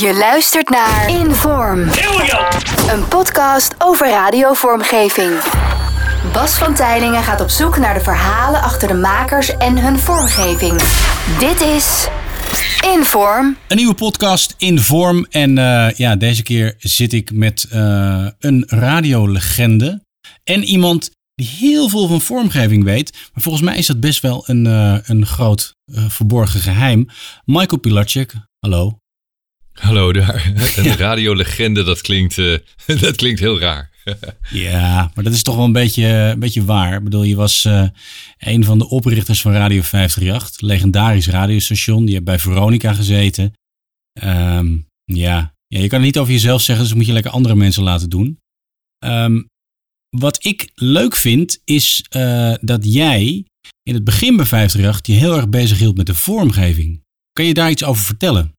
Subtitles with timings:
[0.00, 1.80] Je luistert naar Inform.
[2.88, 5.32] Een podcast over radiovormgeving.
[6.32, 10.80] Bas van Tijlingen gaat op zoek naar de verhalen achter de makers en hun vormgeving.
[11.38, 12.08] Dit is
[12.94, 13.56] Inform.
[13.68, 15.26] Een nieuwe podcast in vorm.
[15.30, 20.02] En eh, ja, deze keer zit ik met eh, een radiolegende.
[20.44, 23.12] En iemand die heel veel van vormgeving weet.
[23.12, 25.74] Maar volgens mij is dat best wel een, eh, een groot
[26.08, 27.08] verborgen geheim.
[27.44, 28.97] Michael Pilacek, hallo.
[29.78, 30.52] Hallo daar.
[30.76, 32.36] Een radiolegende, dat klinkt,
[33.00, 33.90] dat klinkt heel raar.
[34.50, 36.96] ja, maar dat is toch wel een beetje, een beetje waar.
[36.96, 37.88] Ik bedoel, je was uh,
[38.38, 42.04] een van de oprichters van Radio 538, legendarisch radiostation.
[42.04, 43.52] Die hebt bij Veronica gezeten.
[44.22, 45.54] Um, ja.
[45.66, 48.10] ja, je kan het niet over jezelf zeggen, dus moet je lekker andere mensen laten
[48.10, 48.38] doen.
[49.04, 49.48] Um,
[50.10, 53.44] wat ik leuk vind, is uh, dat jij
[53.82, 57.02] in het begin bij 538 je heel erg bezig hield met de vormgeving.
[57.32, 58.52] Kan je daar iets over vertellen?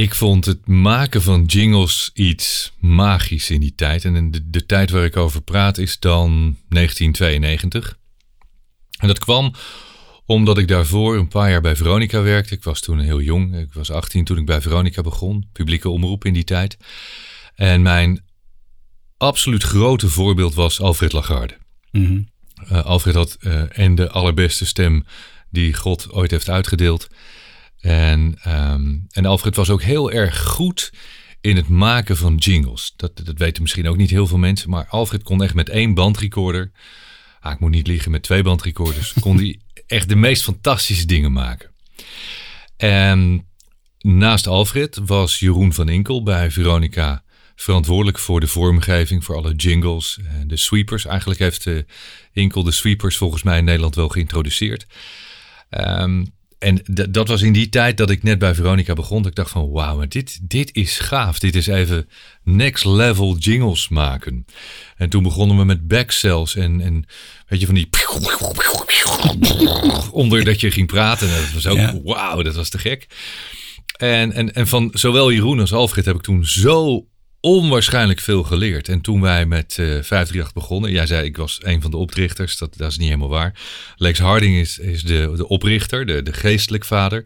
[0.00, 4.04] Ik vond het maken van jingles iets magisch in die tijd.
[4.04, 7.98] En de, de tijd waar ik over praat is dan 1992.
[8.98, 9.54] En dat kwam
[10.26, 12.54] omdat ik daarvoor een paar jaar bij Veronica werkte.
[12.54, 13.56] Ik was toen heel jong.
[13.56, 15.48] Ik was 18 toen ik bij Veronica begon.
[15.52, 16.76] Publieke omroep in die tijd.
[17.54, 18.24] En mijn
[19.16, 21.56] absoluut grote voorbeeld was Alfred Lagarde.
[21.90, 22.28] Mm
[22.68, 25.04] Alfred had uh, en de allerbeste stem
[25.50, 27.08] die God ooit heeft uitgedeeld.
[27.80, 30.92] En, um, en Alfred was ook heel erg goed
[31.40, 32.92] in het maken van jingles.
[32.96, 35.94] Dat, dat weten misschien ook niet heel veel mensen, maar Alfred kon echt met één
[35.94, 36.70] bandrecorder,
[37.40, 41.32] ah, ik moet niet liegen, met twee bandrecorders, kon hij echt de meest fantastische dingen
[41.32, 41.70] maken.
[42.76, 43.46] En
[43.98, 47.22] naast Alfred was Jeroen van Inkel bij Veronica
[47.54, 51.04] verantwoordelijk voor de vormgeving, voor alle jingles, en de sweepers.
[51.04, 51.86] Eigenlijk heeft de
[52.32, 54.86] Inkel de sweepers volgens mij in Nederland wel geïntroduceerd.
[55.70, 56.80] Um, en
[57.10, 59.26] dat was in die tijd dat ik net bij Veronica begon.
[59.26, 61.38] Ik dacht van wauw, dit, dit is gaaf.
[61.38, 62.08] Dit is even
[62.42, 64.44] next level jingles maken.
[64.96, 67.04] En toen begonnen we met backcells en, en
[67.46, 67.88] weet je van die
[70.10, 71.28] onder dat je ging praten.
[71.28, 72.00] Dat was ook ja.
[72.02, 73.06] wauw, dat was te gek.
[73.96, 77.06] En, en, en van zowel Jeroen als Alfred heb ik toen zo
[77.40, 78.88] onwaarschijnlijk veel geleerd.
[78.88, 81.96] En toen wij met uh, eh, 538 begonnen, jij zei ik was een van de
[81.96, 83.60] oprichters, dat, dat is niet helemaal waar.
[83.96, 87.24] Lex Harding is, is de, de oprichter, de, de geestelijk vader.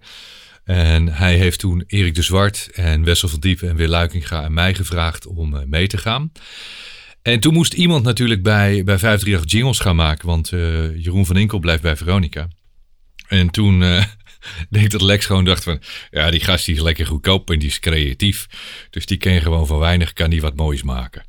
[0.65, 4.55] En hij heeft toen Erik de Zwart en Wessel van Diepen en Weer Luikinga en
[4.55, 6.33] mij gevraagd om uh, mee te gaan.
[7.23, 11.37] En toen moest iemand natuurlijk bij, bij 538 jingles gaan maken, want uh, Jeroen van
[11.37, 12.49] Inkel blijft bij Veronica.
[13.29, 13.83] En toen
[14.71, 17.69] denk dat Lex gewoon dacht van, ja, die gast die is lekker goedkoop en die
[17.69, 18.47] is creatief.
[18.91, 21.25] Dus die kan gewoon van weinig, kan die wat moois maken.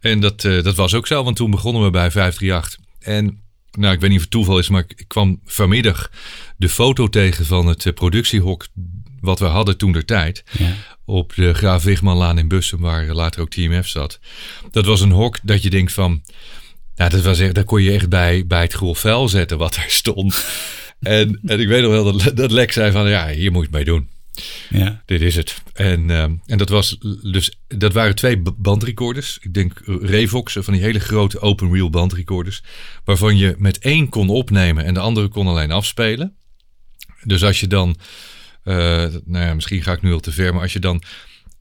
[0.00, 2.80] En dat, uh, dat was ook zo, want toen begonnen we bij 538.
[2.98, 3.40] En
[3.72, 6.10] nou, ik weet niet of het toeval is, maar ik kwam vanmiddag
[6.56, 8.66] de foto tegen van het uh, productiehok
[9.20, 10.44] wat we hadden toen der tijd.
[10.58, 10.74] Ja.
[11.04, 14.18] Op de Graaf Wigmanlaan in Bussen, waar later ook TMF zat.
[14.70, 16.22] Dat was een hok dat je denkt van,
[16.96, 19.76] nou, dat was echt, daar kon je echt bij, bij het grof vuil zetten wat
[19.76, 20.44] er stond.
[21.02, 23.66] En, en ik weet nog wel dat, dat Lex zei van, ja, hier moet je
[23.66, 24.08] het mee doen.
[24.68, 25.02] Ja.
[25.06, 25.62] Dit is het.
[25.72, 29.38] En, um, en dat, was dus, dat waren twee bandrecorders.
[29.40, 32.62] Ik denk Revox, van die hele grote open reel bandrecorders.
[33.04, 36.36] Waarvan je met één kon opnemen en de andere kon alleen afspelen.
[37.24, 37.96] Dus als je dan,
[38.64, 38.74] uh,
[39.24, 41.02] nou ja, misschien ga ik nu al te ver, maar als je dan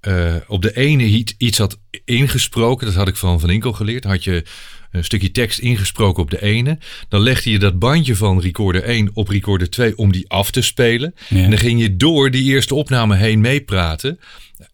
[0.08, 4.23] uh, op de ene iets had ingesproken, dat had ik van Van Inkel geleerd, had
[4.23, 4.46] je
[4.91, 6.78] een stukje tekst ingesproken op de ene.
[7.09, 10.62] Dan legde je dat bandje van recorder 1 op recorder 2 om die af te
[10.62, 11.16] spelen.
[11.29, 14.19] En dan ging je door die eerste opname heen meepraten.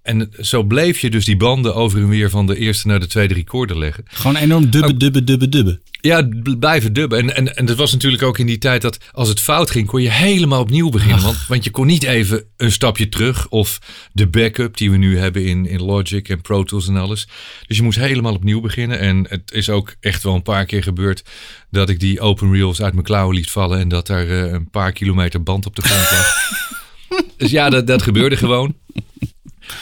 [0.01, 3.07] En zo bleef je dus die banden over en weer van de eerste naar de
[3.07, 4.03] tweede recorder leggen.
[4.07, 5.79] Gewoon enorm dubbe, dubbe, dubbe, dubbe.
[6.01, 7.19] Ja, blijven dubben.
[7.19, 9.87] En, en, en dat was natuurlijk ook in die tijd dat als het fout ging,
[9.87, 11.23] kon je helemaal opnieuw beginnen.
[11.23, 13.79] Want, want je kon niet even een stapje terug of
[14.11, 17.27] de backup die we nu hebben in, in Logic en Pro Tools en alles.
[17.67, 18.99] Dus je moest helemaal opnieuw beginnen.
[18.99, 21.23] En het is ook echt wel een paar keer gebeurd
[21.69, 24.69] dat ik die open reels uit mijn klauwen liet vallen en dat daar uh, een
[24.69, 26.35] paar kilometer band op de grond lag.
[27.37, 28.75] dus ja, dat, dat gebeurde gewoon.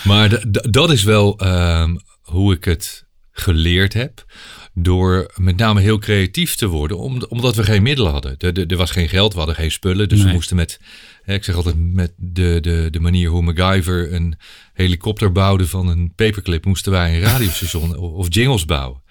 [0.04, 4.26] Maar dat is wel um, hoe ik het geleerd heb.
[4.74, 6.98] Door met name heel creatief te worden,
[7.30, 8.38] omdat we geen middelen hadden.
[8.38, 10.10] Er, was geen geld, we hadden geen spullen.
[10.10, 10.28] Dus nee.
[10.28, 10.80] we moesten met,
[11.26, 14.38] ik zeg altijd, met de, de, de manier hoe MacGyver een
[14.74, 19.04] helikopter bouwde van een paperclip, moesten wij een radiostation of jingles bouwen.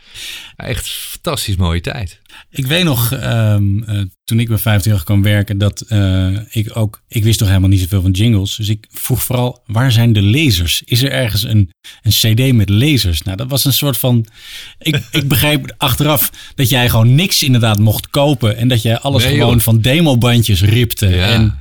[0.56, 2.20] Echt fantastisch mooie tijd.
[2.50, 7.02] Ik weet nog, um, uh, toen ik bij 50 kwam werken, dat uh, ik ook,
[7.08, 8.56] ik wist toch helemaal niet zoveel van jingles.
[8.56, 10.82] Dus ik vroeg vooral, waar zijn de lasers?
[10.84, 11.70] Is er ergens een,
[12.02, 13.22] een cd met lasers?
[13.22, 14.26] Nou, dat was een soort van,
[14.78, 18.56] ik, ik begreep achteraf dat jij gewoon niks inderdaad mocht kopen.
[18.56, 19.60] En dat jij alles nee, gewoon joh.
[19.60, 21.08] van demobandjes ripte.
[21.08, 21.28] Ja.
[21.28, 21.58] En,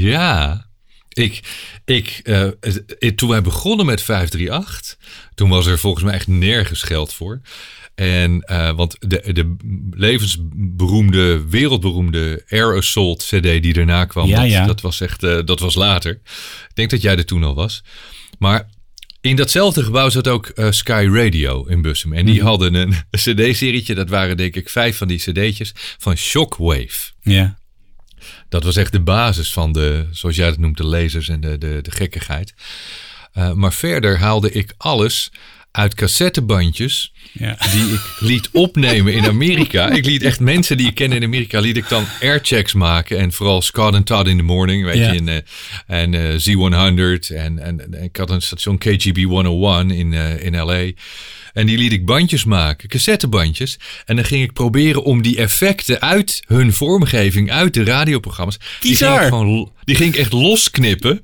[0.00, 0.66] ja.
[1.08, 1.40] Ik,
[1.84, 2.48] ik, uh,
[3.14, 4.96] toen wij begonnen met 538,
[5.34, 7.40] toen was er volgens mij echt nergens geld voor.
[7.94, 9.56] En, uh, want de, de
[9.90, 14.66] levensberoemde, wereldberoemde Air Assault CD die daarna kwam, ja, dat, ja.
[14.66, 16.12] dat, was echt, uh, dat was later.
[16.68, 17.82] Ik denk dat jij er toen al was.
[18.38, 18.68] Maar
[19.20, 22.12] in datzelfde gebouw zat ook uh, Sky Radio in Bussum.
[22.12, 22.46] En die mm.
[22.46, 22.94] hadden een
[23.24, 23.94] CD-serietje.
[23.94, 27.10] Dat waren denk ik vijf van die CD'tjes van Shockwave.
[27.20, 27.58] Ja.
[28.48, 31.58] Dat was echt de basis van de, zoals jij het noemt, de lasers en de,
[31.58, 32.54] de, de gekkigheid.
[33.38, 35.30] Uh, maar verder haalde ik alles
[35.70, 37.56] uit cassettebandjes ja.
[37.72, 39.90] die ik liet opnemen in Amerika.
[39.90, 43.18] Ik liet echt mensen die ik ken in Amerika, liet ik dan airchecks maken.
[43.18, 45.12] En vooral Scott and Todd in the Morning, weet Ja.
[45.12, 45.36] je, in, uh,
[45.86, 47.34] en uh, Z100.
[47.36, 50.90] En, en, en ik had een station KGB 101 in, in LA.
[51.52, 53.78] En die liet ik bandjes maken, cassettebandjes.
[54.04, 58.56] En dan ging ik proberen om die effecten uit hun vormgeving, uit de radioprogramma's.
[58.80, 61.22] Die ging, gewoon, die ging ik echt losknippen.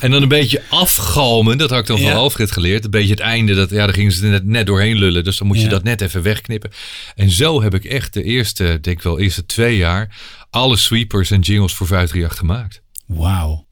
[0.00, 1.58] en dan een beetje afgalmen.
[1.58, 2.14] Dat had ik dan van Ja.
[2.14, 2.84] Alfred geleerd.
[2.84, 5.24] Een beetje het einde, dat, ja, daar gingen ze net, net doorheen lullen.
[5.24, 6.70] Dus dan moet je dat net even wegknippen.
[7.14, 10.16] En zo heb ik echt de eerste, denk ik wel, eerste twee jaar...
[10.50, 12.82] alle sweepers en jingles voor 538 gemaakt.
[13.06, 13.66] Wauw.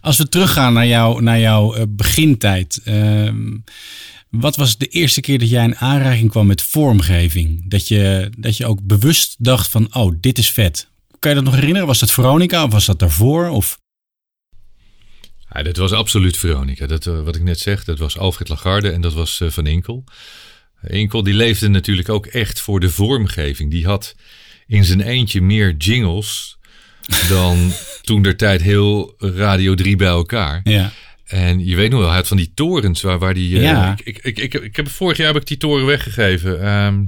[0.00, 2.80] Als we teruggaan naar, jou, naar jouw eh, begintijd.
[2.84, 3.46] ehm,
[4.30, 7.70] wat was de eerste keer dat jij in aanraking kwam met vormgeving?
[7.70, 10.88] Dat je, dat je ook bewust dacht van, oh, dit is vet.
[11.18, 11.86] Kan je dat nog herinneren?
[11.86, 13.48] Was dat Veronica of was dat daarvoor?
[13.48, 13.80] Of...
[15.52, 16.86] Ja, dat was absoluut Veronica.
[16.86, 19.66] Dat, eh, wat ik net zeg, dat was Alfred Lagarde en dat was eh, Van
[19.66, 20.04] Inkel.
[20.82, 23.70] Inkel die leefde natuurlijk ook echt voor de vormgeving.
[23.70, 24.14] Die had
[24.66, 26.58] in zijn eentje meer jingles
[27.28, 27.72] dan
[28.02, 30.60] toen der tijd heel Radio 3 bij elkaar.
[30.64, 30.92] Ja.
[31.30, 33.56] En je weet nog wel, hij had van die torens waar, waar die...
[33.56, 33.96] eh, Ja.
[34.04, 37.04] ik, ik, ik, ik, heb, vorig jaar heb ik die toren weggegeven ehm,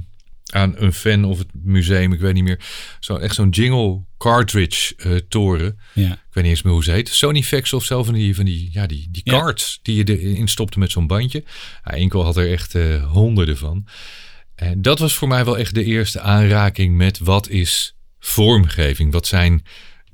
[0.51, 2.59] aan een fan of het museum, ik weet niet meer.
[2.99, 5.79] Zo, echt zo'n jingle cartridge eh, toren.
[5.93, 6.11] ja.
[6.11, 7.09] Ik weet niet eens meer hoe ze heet.
[7.09, 9.39] Sony Vex of zo van die, van die, ja, die, die Ja.
[9.39, 11.43] cards die je erin stopte met zo'n bandje.
[11.85, 13.87] Ja, Inkel had er echt eh, honderden van.
[14.55, 19.11] En dat was voor mij wel echt de eerste aanraking met wat is vormgeving?
[19.11, 19.63] Wat zijn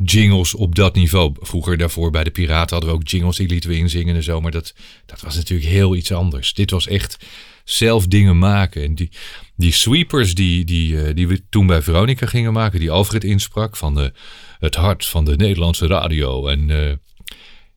[0.03, 1.35] jingles op dat niveau?
[1.39, 4.41] Vroeger daarvoor bij de Piraten hadden we ook jingles, die lieten we inzingen en zo.
[4.41, 4.73] Maar dat,
[5.05, 6.53] dat was natuurlijk heel iets anders.
[6.53, 7.17] Dit was echt
[7.63, 8.83] zelf dingen maken.
[8.83, 9.09] En die,
[9.55, 13.77] die sweepers die, die, eh, die we toen bij Veronica gingen maken, die Alfred insprak
[13.77, 14.13] van de,
[14.59, 16.47] het hart van de Nederlandse radio.
[16.47, 16.93] En eh,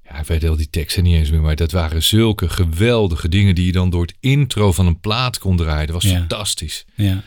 [0.05, 3.55] ja, ik weet heel die teksten niet eens meer, maar dat waren zulke geweldige dingen
[3.55, 5.87] die je dan door het intro van een plaat kon draaien.
[5.87, 6.19] Dat was Ja.
[6.19, 6.85] fantastisch.
[6.95, 7.23] ja.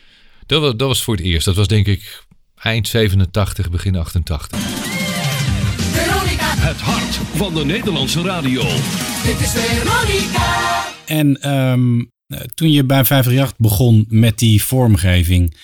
[0.45, 1.45] Dat was, dat was voor het eerst.
[1.45, 2.24] Dat was denk ik
[2.65, 4.59] eind 87, begin 88.
[6.59, 8.61] Het hart van de Nederlandse radio.
[9.23, 10.83] Dit is Veronica.
[11.05, 15.57] En ehm, eh, toen je bij 538 begon met die vormgeving,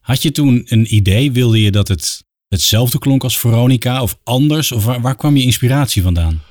[0.00, 1.32] had je toen een idee?
[1.32, 4.72] Wilde je dat het hetzelfde klonk als Veronica of anders?
[4.72, 6.42] Of waar, waar kwam je inspiratie vandaan?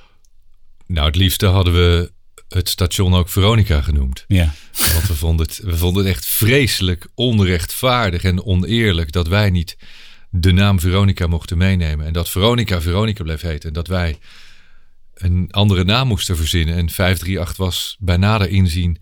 [0.88, 2.12] Nou, het liefste hadden we
[2.54, 4.26] het station ook Veronica genoemd.
[4.28, 4.54] Ja,
[4.94, 9.78] Want we vonden, het, we vonden het echt vreselijk onrechtvaardig en oneerlijk dat wij niet
[10.30, 12.06] de naam Veronica mochten meenemen.
[12.06, 13.68] En dat Veronica Veronica bleef heten.
[13.68, 14.18] En dat wij
[15.14, 16.76] een andere naam moesten verzinnen.
[16.76, 18.98] En 538 was bij nader inzien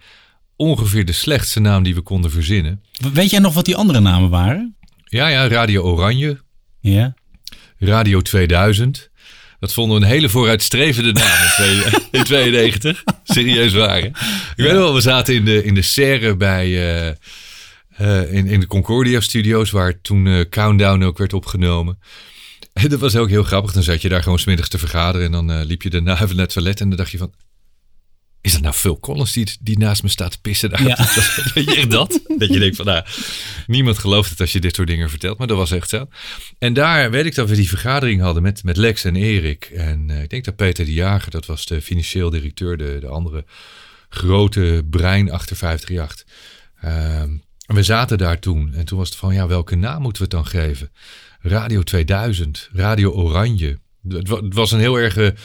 [0.55, 2.83] ongeveer de slechtste naam die we konden verzinnen.
[3.13, 4.75] weet jij nog wat die andere namen waren?
[5.05, 6.41] Ja, ja, Radio Oranje,
[6.79, 7.13] Ja,
[7.77, 9.08] Radio 2000.
[9.59, 13.03] Dat vonden we een hele vooruitstrevende naam in, twee- in 92.
[13.23, 13.99] Serieus waar.
[13.99, 14.05] hè?
[14.05, 14.13] Ik
[14.55, 16.65] weet wel, we zaten in de, in de serre bij...
[16.65, 17.07] eh,
[17.97, 21.99] eh, in, in de Concordia Studios, waar toen eh, Countdown ook werd opgenomen.
[22.73, 23.71] En dat was ook heel grappig.
[23.71, 25.25] Dan zat je daar gewoon smiddags te vergaderen.
[25.25, 26.81] En dan liep je daarna even naar het toilet.
[26.81, 27.33] En dan dacht je van...
[28.41, 30.69] Is dat nou Phil Collins die, die naast me staat te pissen?
[30.69, 30.83] daar?
[30.83, 30.95] Ja.
[31.53, 32.19] Weet je echt dat?
[32.37, 33.03] Dat je denkt van, nou,
[33.67, 35.37] niemand gelooft het als je dit soort dingen vertelt.
[35.37, 36.07] Maar dat was echt zo.
[36.59, 39.63] En daar weet ik dat we die vergadering hadden met, met Lex en Erik.
[39.65, 43.07] En eh, ik denk dat Peter de Jager, dat was de financieel directeur, de, de
[43.07, 43.45] andere
[44.09, 46.25] grote brein achter 538.
[46.81, 47.29] Ehm,
[47.75, 48.73] we zaten daar toen.
[48.73, 50.91] En toen was het van, ja, welke naam moeten we het dan geven?
[51.41, 53.79] Radio 2000, Radio Oranje.
[54.09, 55.35] Het wa- het was een heel erge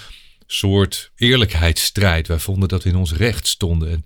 [0.46, 2.28] soort eerlijkheidsstrijd.
[2.28, 3.88] Wij vonden dat we in ons recht stonden.
[3.88, 4.04] En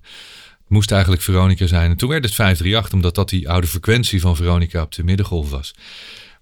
[0.59, 1.91] het moest eigenlijk Veronica zijn.
[1.91, 5.49] En toen werd het 538, omdat dat die oude frequentie van Veronica op de middengolf
[5.49, 5.73] was.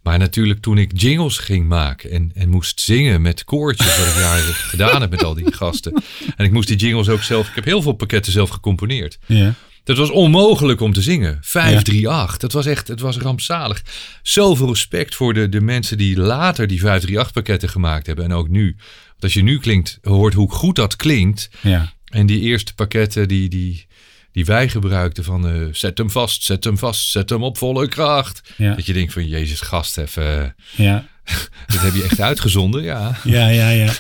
[0.04, 4.13] Maar natuurlijk toen ik jingles ging maken en, en moest zingen met koortjes, wat ik
[4.13, 6.04] jaren gedaan heb met al die gasten.
[6.36, 9.18] En ik moest die jingles ook zelf, ik heb heel veel pakketten zelf gecomponeerd.
[9.25, 9.54] ja.
[9.88, 11.38] Dat was onmogelijk om te zingen.
[11.42, 13.84] 538, dat was echt, het was rampzalig.
[14.22, 18.25] Zoveel respect voor de, de mensen die later die 538 pakketten gemaakt hebben.
[18.25, 18.75] En ook nu.
[19.20, 21.50] Want als je nu klinkt, hoort hoe goed dat klinkt.
[21.62, 21.96] ja.
[22.08, 23.88] En die eerste pakketten die, die,
[24.32, 27.88] die wij gebruikten van eh, zet hem vast, zet hem vast, zet hem op volle
[27.88, 28.54] kracht.
[28.58, 28.76] Ja.
[28.76, 31.08] Dat je denkt van Jezus gast, even, ja.
[31.74, 33.18] dat heb je echt uitgezonden, ja.
[33.24, 33.94] Ja, ja, ja.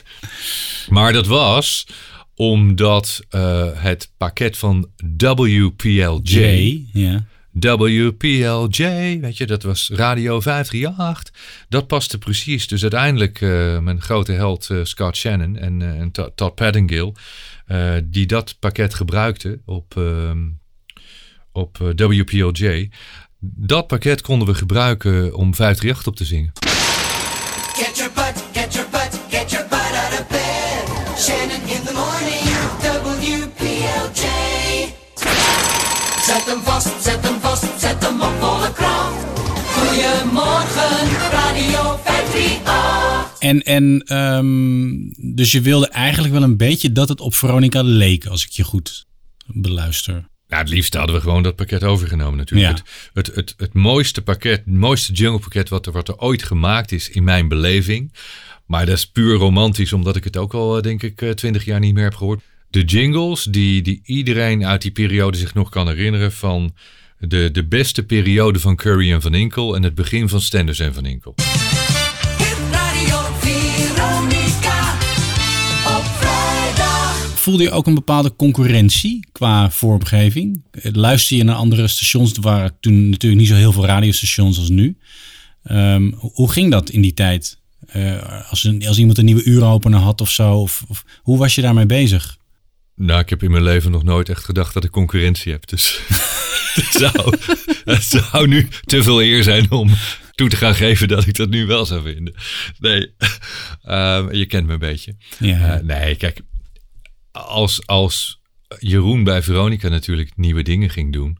[0.89, 1.87] Maar dat was
[2.35, 6.19] omdat uh, het pakket van WPLJ.
[6.23, 7.25] J, ja.
[7.59, 11.33] WPLJ, weet je, dat was Radio 538.
[11.69, 12.67] Dat paste precies.
[12.67, 17.13] Dus uiteindelijk uh, mijn grote held uh, Scott Shannon en, uh, en Todd Pettingill,
[18.03, 20.01] die dat pakket gebruikten op,
[21.51, 22.89] op WPLJ.
[23.39, 26.51] Dat pakket konden we gebruiken om 538 op te zingen.
[27.73, 28.46] Get
[36.27, 39.25] Zet hem vast, zet hem vast, zet hem op volle kracht.
[39.73, 43.39] Goedemorgen, Radio 538.
[43.39, 48.25] En, en um, dus je wilde eigenlijk wel een beetje dat het op Veronica leek,
[48.25, 49.05] als ik je goed
[49.45, 50.13] beluister.
[50.47, 52.77] Nou, het liefst hadden we gewoon dat pakket overgenomen natuurlijk.
[52.77, 56.43] Het, het, het, het, mooiste pakket, het mooiste jungle pakket wat er, wat er ooit
[56.43, 58.13] gemaakt is in mijn beleving.
[58.65, 61.93] Maar dat is puur romantisch, omdat ik het ook al, denk ik, twintig jaar niet
[61.93, 62.41] meer heb gehoord.
[62.69, 66.75] De jingles die, die iedereen uit die periode zich nog kan herinneren van
[67.19, 70.93] de, de beste periode van Curry en Van Inkel en het begin van Stenders en
[70.93, 71.35] Van Inkel.
[77.47, 80.63] voelde je ook een bepaalde concurrentie qua vormgeving?
[80.81, 82.33] Luister je naar andere stations?
[82.33, 84.97] Er waren toen natuurlijk niet zo heel veel radiostations als nu.
[85.71, 87.59] Um, hoe ging dat in die tijd?
[87.95, 90.53] Uh, als, een, als iemand een nieuwe uuropener had of zo?
[90.53, 92.37] Of, of, hoe was je daarmee bezig?
[92.99, 95.67] Nou, ik heb in mijn leven nog nooit echt gedacht dat ik concurrentie heb.
[95.67, 95.99] Dus
[96.81, 97.37] het, zou,
[97.83, 99.89] het zou nu te veel eer zijn om
[100.31, 102.33] toe te gaan geven dat ik dat nu wel zou vinden.
[102.79, 103.13] Nee,
[103.85, 105.15] uh, je kent me een beetje.
[105.39, 105.77] Ja.
[105.77, 106.41] Uh, nee, kijk,
[107.31, 108.41] als, als
[108.79, 111.37] Jeroen bij Veronica natuurlijk nieuwe dingen ging doen,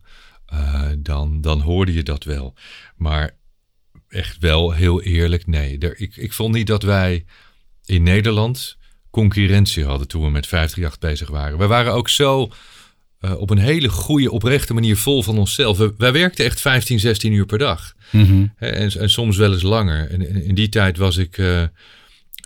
[0.54, 2.56] uh, dan, dan hoorde je dat wel.
[2.96, 3.38] Maar
[4.08, 5.78] echt wel heel eerlijk, nee.
[5.78, 7.26] Er, ik, ik vond niet dat wij
[7.86, 8.77] in Nederland
[9.18, 11.58] concurrentie hadden toen we met 538 bezig waren.
[11.58, 12.52] We waren ook zo
[13.22, 15.78] uh, op een hele goede, oprechte manier vol van onszelf.
[15.78, 17.94] We, wij werkten echt 15, 16 uur per dag.
[18.12, 18.54] Mm -hmm.
[18.58, 20.10] en, en, soms wel eens langer.
[20.10, 21.38] En in, in die tijd was ik...
[21.38, 21.64] Uh,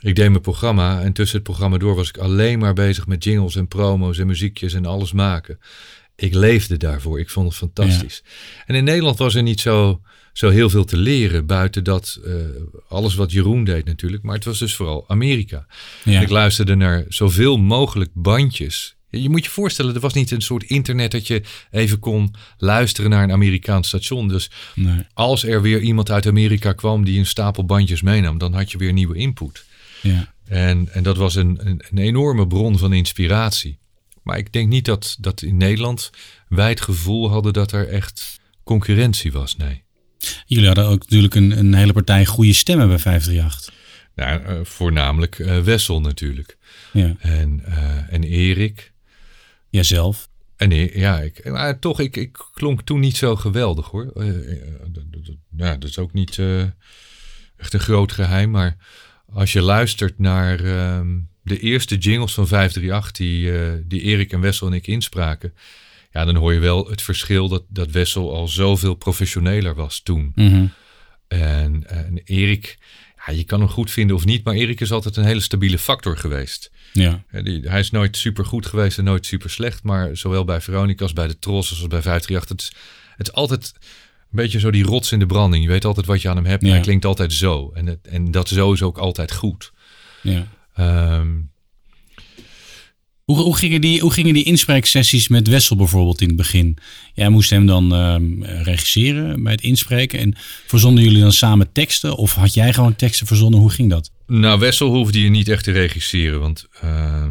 [0.02, 3.24] ik deed mijn programma en tussen het programma door was ik alleen maar bezig met
[3.24, 5.60] jingles en promo's en muziekjes en alles maken.
[6.16, 7.20] Ik leefde daarvoor.
[7.20, 8.22] Ik vond het fantastisch.
[8.24, 8.64] Ja.
[8.66, 10.02] En in Nederland was er niet zo,
[10.34, 12.36] zo heel veel te leren buiten dat uh,
[12.88, 14.24] alles wat Jeroen deed natuurlijk.
[14.24, 15.66] Maar het was dus vooral Amerika.
[16.04, 16.22] Ja.
[16.22, 18.96] Ik luisterde naar zoveel mogelijk bandjes.
[19.10, 21.42] Je moet je voorstellen, er was niet een soort internet dat je
[21.72, 24.28] even kon luisteren naar een Amerikaans station.
[24.28, 25.06] Dus nee.
[25.14, 28.78] als er weer iemand uit Amerika kwam die een stapel bandjes meenam, dan had je
[28.78, 29.66] weer nieuwe input.
[30.02, 30.34] Ja.
[30.46, 33.80] En, en dat was een, een, een, enorme bron van inspiratie.
[34.24, 36.10] Maar ik denk niet dat, dat in Nederland
[36.48, 39.58] wij het gevoel hadden dat er echt concurrentie was.
[39.58, 39.84] Nee.
[40.46, 43.74] Jullie hadden ook natuurlijk een, een hele partij goede stemmen bij 538.
[44.16, 46.58] Nou, uh, voornamelijk uh, Wessel natuurlijk.
[46.94, 47.16] Ja.
[47.20, 48.94] En, uh, en Erik.
[49.70, 50.30] Jijzelf.
[50.56, 54.12] En ja, ik, maar toch, ik, ik klonk toen niet zo geweldig hoor.
[55.58, 56.40] ja, dat is ook niet
[57.58, 58.78] echt een groot geheim, maar
[59.34, 61.02] als je luistert naar uh,
[61.44, 65.54] de eerste jingles van 538 die, uh, die Erik en Wessel en ik inspraken.
[66.12, 70.32] Ja, dan hoor je wel het verschil dat, dat Wessel al zoveel professioneler was toen.
[70.36, 70.72] Mm -hmm.
[71.28, 72.78] en, en Erik,
[73.26, 75.78] ja, je kan hem goed vinden of niet, maar Erik is altijd een hele stabiele
[75.78, 76.72] factor geweest.
[76.94, 77.24] Ja.
[77.62, 81.14] Hij is nooit super goed geweest en nooit super slecht, maar zowel bij Veronica als
[81.14, 82.50] bij de Tros als bij 538.
[82.50, 82.72] Het is,
[83.18, 85.64] het is altijd een beetje zo die rots in de branding.
[85.64, 86.66] Je weet altijd wat je aan hem hebt.
[86.66, 86.72] Ja.
[86.72, 87.72] Hij klinkt altijd zo.
[87.74, 89.72] En, het, en dat zo is ook altijd goed.
[90.22, 90.48] Ja.
[90.82, 91.52] Um,
[93.24, 96.78] hoe, hoe, gingen die, hoe gingen die inspreeksessies met Wessel bijvoorbeeld in het begin?
[97.14, 100.20] Jij moest hem dan um, regisseren bij het inspreken.
[100.20, 100.34] En
[100.68, 102.16] verzonden jullie dan samen teksten?
[102.16, 103.60] Of had jij gewoon teksten verzonnen?
[103.60, 104.12] Hoe ging dat?
[104.28, 106.40] Nou, Wessel hoefde je niet echt te regisseren.
[106.40, 107.28] Want uh,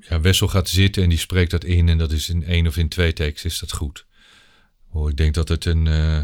[0.00, 1.88] ja, Wessel gaat zitten en die spreekt dat in.
[1.88, 4.06] En dat is in één of in twee takes is dat goed.
[4.92, 6.18] Oh, ik denk dat het een, uh,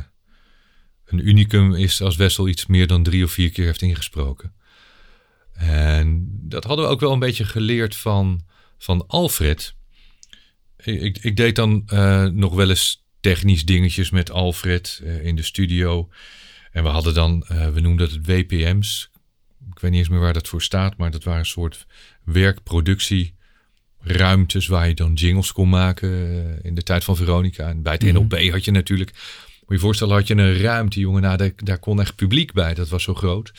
[1.06, 4.52] een unicum is als Wessel iets meer dan drie of vier keer heeft ingesproken.
[5.60, 8.40] En dat hadden we ook wel een beetje geleerd van,
[8.78, 9.74] van Alfred.
[10.76, 15.42] Ik, ik deed dan uh, nog wel eens technisch dingetjes met Alfred uh, in de
[15.42, 16.08] studio.
[16.72, 19.10] En we hadden dan, we noemden het WPM's.
[19.70, 21.86] Ik weet niet eens meer waar dat voor staat, maar dat waren een soort
[22.24, 23.34] werkproductie
[24.00, 26.10] ruimtes waar je dan jingles kon maken
[26.62, 27.68] in de tijd van Veronica.
[27.68, 28.26] En bij het mm -hmm.
[28.28, 31.52] NLP had je natuurlijk, moet je je voorstellen, had je een ruimte, jongen, nou, daar,
[31.56, 32.74] daar kon echt publiek bij.
[32.74, 33.52] Dat was zo groot.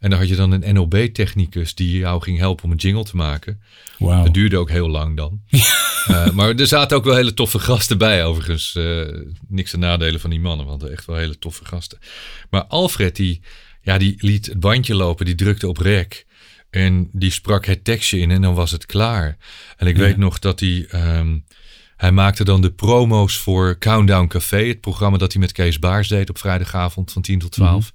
[0.00, 3.16] En dan had je dan een NLB-technicus die jou ging helpen om een jingle te
[3.16, 3.60] maken.
[3.98, 4.24] Wow.
[4.24, 5.40] Dat duurde ook heel lang dan.
[6.10, 8.74] uh, maar er zaten ook wel hele toffe gasten bij, overigens.
[8.78, 9.08] Uh,
[9.48, 11.98] niks te nadelen van die mannen, want echt wel hele toffe gasten.
[12.50, 13.40] Maar Alfred, die,
[13.82, 16.26] ja, die liet het bandje lopen, die drukte op rek.
[16.70, 19.36] En die sprak het tekstje in en dan was het klaar.
[19.76, 20.02] En ik Ja.
[20.02, 20.86] weet nog dat hij...
[20.90, 21.38] ehm,
[21.96, 24.66] hij maakte dan de promo's voor Countdown Café.
[24.66, 27.92] Het programma dat hij met Kees Baars deed op vrijdagavond van 10 tot 12.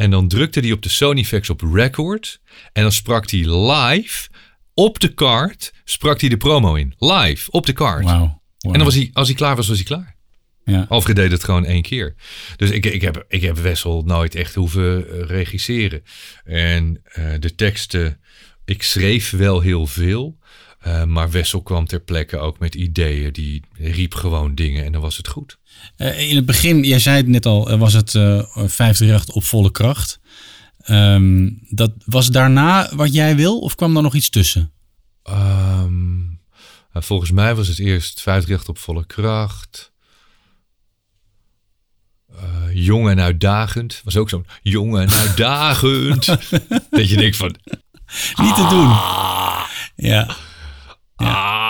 [0.00, 2.40] En dan drukte hij op de Sonyfax op record.
[2.72, 4.28] En dan sprak hij live
[4.74, 5.72] op de kaart.
[5.84, 6.94] Sprak hij de promo in.
[6.98, 8.04] Live op de kaart.
[8.60, 10.16] En dan was hij, als hij klaar was, was hij klaar.
[10.64, 10.86] Ja.
[10.88, 12.14] Alfred deed het gewoon één keer.
[12.56, 16.02] Dus ik, ik, heb, ik heb Wessel nooit echt hoeven eh, regisseren.
[16.44, 18.20] En eh, de teksten,
[18.64, 20.38] ik schreef wel heel veel.
[20.80, 23.32] eh, maar Wessel kwam ter plekke ook met ideeën.
[23.32, 25.58] Die riep gewoon dingen en dan was het goed.
[25.96, 29.44] Eh, in het begin, jij zei het net al, eh, was het eh 538 op
[29.44, 30.20] volle kracht.
[30.78, 34.72] Ehm, dat was daarna wat jij wil of kwam er nog iets tussen?
[35.22, 36.18] Ehm,
[36.92, 39.88] nou, volgens mij was het eerst 538 op volle kracht.
[42.72, 44.00] Jong en uitdagend.
[44.04, 46.24] Was ook zo'n jong en uitdagend.
[46.90, 47.54] dat je denkt van...
[48.36, 48.88] Niet te doen.
[50.10, 50.36] Ja,
[51.20, 51.69] Ah.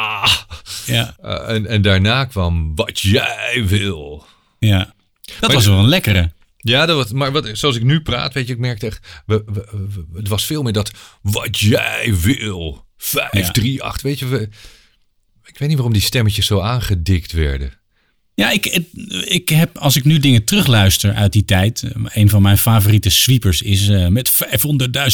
[0.92, 4.26] Ja, Eh, en, en daarna kwam wat jij wil.
[4.58, 4.94] ja.
[5.20, 6.32] Dat Maar was wel een lekkere.
[6.56, 9.42] Ja, dat was, maar wat, zoals ik nu praat, weet je, ik merkte echt, we,
[9.46, 9.68] we-
[10.10, 10.90] we- het was veel meer dat
[11.22, 12.86] wat jij wil.
[12.96, 14.40] 5, 3, 8, weet je, we,
[15.44, 17.79] ik weet niet waarom die stemmetjes zo aangedikt werden.
[18.40, 18.82] Ja, ik,
[19.24, 21.82] ik heb, als ik nu dingen terugluister uit die tijd.
[21.82, 24.30] eh, Een van mijn favoriete sweepers is eh, met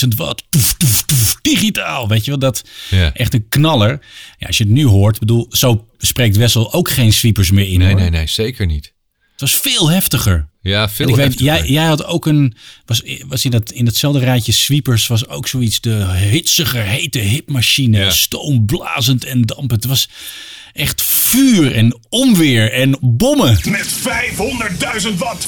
[0.02, 0.42] 500.000 watt.
[0.48, 2.08] Toef, toef, toef, digitaal.
[2.08, 3.12] Weet je wel, dat Ja.
[3.14, 4.00] echt een knaller.
[4.38, 7.78] Ja, als je het nu hoort, bedoel, zo spreekt Wessel ook geen sweepers meer in.
[7.78, 8.00] Nee, hoor.
[8.00, 8.94] nee, nee, zeker niet.
[9.32, 10.48] Het was veel heftiger.
[10.60, 11.54] Ja, veel En ik weet, heftiger.
[11.54, 12.56] jij, jij had ook een.
[12.84, 15.80] Was, was in, dat, in hetzelfde rijtje sweepers was ook zoiets.
[15.80, 17.98] De hitsige, hete hitmachine.
[17.98, 18.10] Ja.
[18.10, 19.70] Stoomblazend en dampend.
[19.82, 20.08] Het was
[20.76, 23.58] echt vuur en onweer en bommen.
[23.64, 25.46] Met 500.000 watt.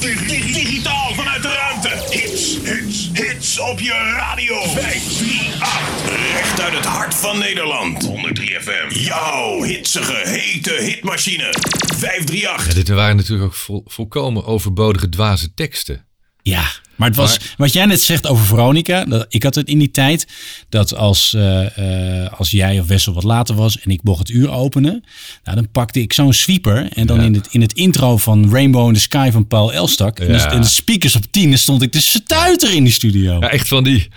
[0.00, 2.16] Dig- dig- Digitaal vanuit de ruimte.
[2.18, 4.62] Hits, hits, hits op je radio.
[4.62, 6.32] 538.
[6.32, 8.02] Recht uit het hart van Nederland.
[8.04, 8.98] 103 FM.
[8.98, 11.54] Jouw hitsige, hete hitmachine.
[11.96, 12.66] 538.
[12.66, 16.06] Ja, dit waren natuurlijk ook vol- volkomen overbodige dwaze teksten.
[16.42, 16.64] Ja,
[17.02, 19.04] maar het was wat jij net zegt over Veronica.
[19.04, 20.26] Dat, ik had het in die tijd
[20.68, 24.28] dat als, eh, eh, als jij of Wessel wat later was en ik mocht het
[24.30, 25.04] uur openen,
[25.44, 27.24] nou, dan pakte ik zo'n sweeper en dan Ja.
[27.26, 30.32] in, het, in het intro van Rainbow in the Sky van Paul Elstak en, de,
[30.32, 30.50] Ja.
[30.52, 33.40] en de speakers op 10, dan stond ik te stuiter in die studio.
[33.40, 34.08] Ja, echt van die.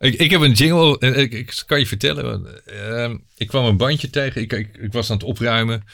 [0.00, 2.46] Ik, ik heb een jingle, ik, ik kan je vertellen.
[2.66, 4.40] ehm, ik kwam een bandje tegen.
[4.42, 5.84] Ik, ik, ik was aan het opruimen.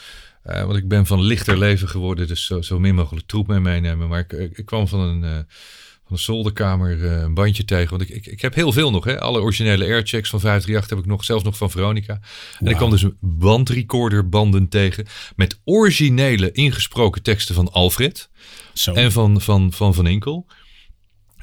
[0.43, 3.61] eh, want ik ben van lichter leven geworden, dus zo, zo min mogelijk troep mee
[3.61, 4.09] meenemen.
[4.09, 5.47] Maar ik, ik, ik kwam van een,
[6.09, 7.99] van een zolderkamer eh, een bandje tegen.
[7.99, 9.05] Want ik, ik, ik heb heel veel nog.
[9.05, 9.21] Hè?
[9.21, 12.21] Alle originele airchecks van 538 heb ik nog, zelfs nog van Veronica.
[12.59, 15.07] En ik kwam dus een bandrecorderbanden tegen.
[15.37, 18.29] Met originele ingesproken teksten van Alfred.
[18.73, 18.93] Zo.
[18.93, 20.47] En van Van, van, van Inkel.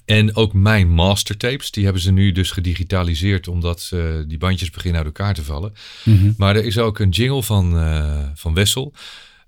[0.05, 4.97] En ook mijn mastertapes, die hebben ze nu dus gedigitaliseerd, omdat eh, die bandjes beginnen
[4.97, 5.73] uit elkaar te vallen.
[6.37, 8.93] Maar er is ook een jingle van, eh, van Wessel.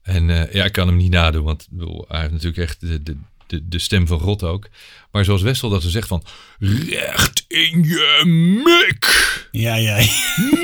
[0.01, 3.03] En ja, ik kan hem niet nadoen, want ik bedoel, hij heeft natuurlijk echt de,
[3.03, 3.17] de,
[3.48, 4.68] de, de stem van God ook.
[5.12, 6.24] Maar zoals Wessel dat ze zegt van,
[6.60, 8.22] recht in je
[8.64, 9.96] mik, Ja, ja,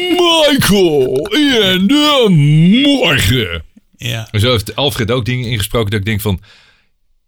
[0.09, 2.25] Michael, in de
[2.99, 3.63] morgen.
[3.97, 4.27] ja.
[4.31, 6.39] En zo heeft Alfred ook dingen ingesproken dat ik denk van...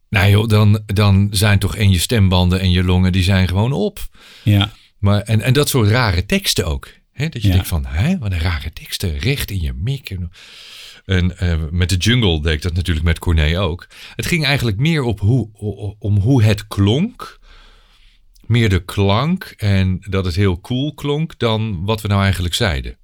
[0.10, 3.72] Nou joh, dan, dan zijn toch en je stembanden en je longen, die zijn gewoon
[3.72, 4.00] op.
[4.44, 4.72] ja.
[5.00, 6.88] Maar, en, en dat soort rare teksten ook.
[7.14, 7.30] Hè?
[7.30, 7.54] Dat je Ja.
[7.54, 9.18] denkt van, hè, wat een rare teksten.
[9.20, 10.18] Recht in je mik.
[11.06, 13.88] En, eh, met de jungle deed ik dat natuurlijk met Corné ook.
[14.16, 15.50] Het ging eigenlijk meer op hoe,
[16.00, 17.40] om hoe het klonk.
[18.46, 22.98] Meer de klank en dat het heel cool klonk dan wat we nou eigenlijk zeiden.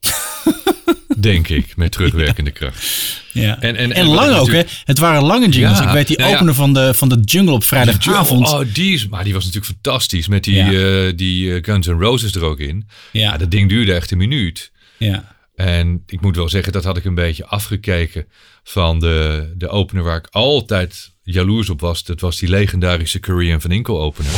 [1.18, 2.86] Denk ik, met terugwerkende kracht.
[3.32, 3.60] Ja.
[3.60, 4.62] En- en- En, lang ook, hè?
[4.84, 5.78] Het waren lange jingles.
[5.78, 6.28] Ja, ik weet die ja.
[6.34, 8.48] opener van de, van de jungle op vrijdagavond.
[8.48, 10.28] Oh, die, is, maar die was natuurlijk fantastisch.
[10.28, 12.88] Met die, eh, die eh, Guns N' Roses er ook in.
[13.12, 14.72] Ja, dat ding duurde echt een minuut.
[14.96, 15.34] ja.
[15.56, 18.26] En ik moet wel zeggen, dat had ik een beetje afgekeken
[18.64, 22.04] van de, de opener waar ik altijd jaloers op was.
[22.04, 24.30] Dat was die legendarische Korean van Inkel opener.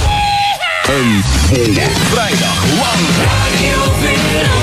[2.11, 4.58] Vrijdag lang.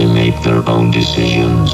[0.00, 1.70] they make their own decisions.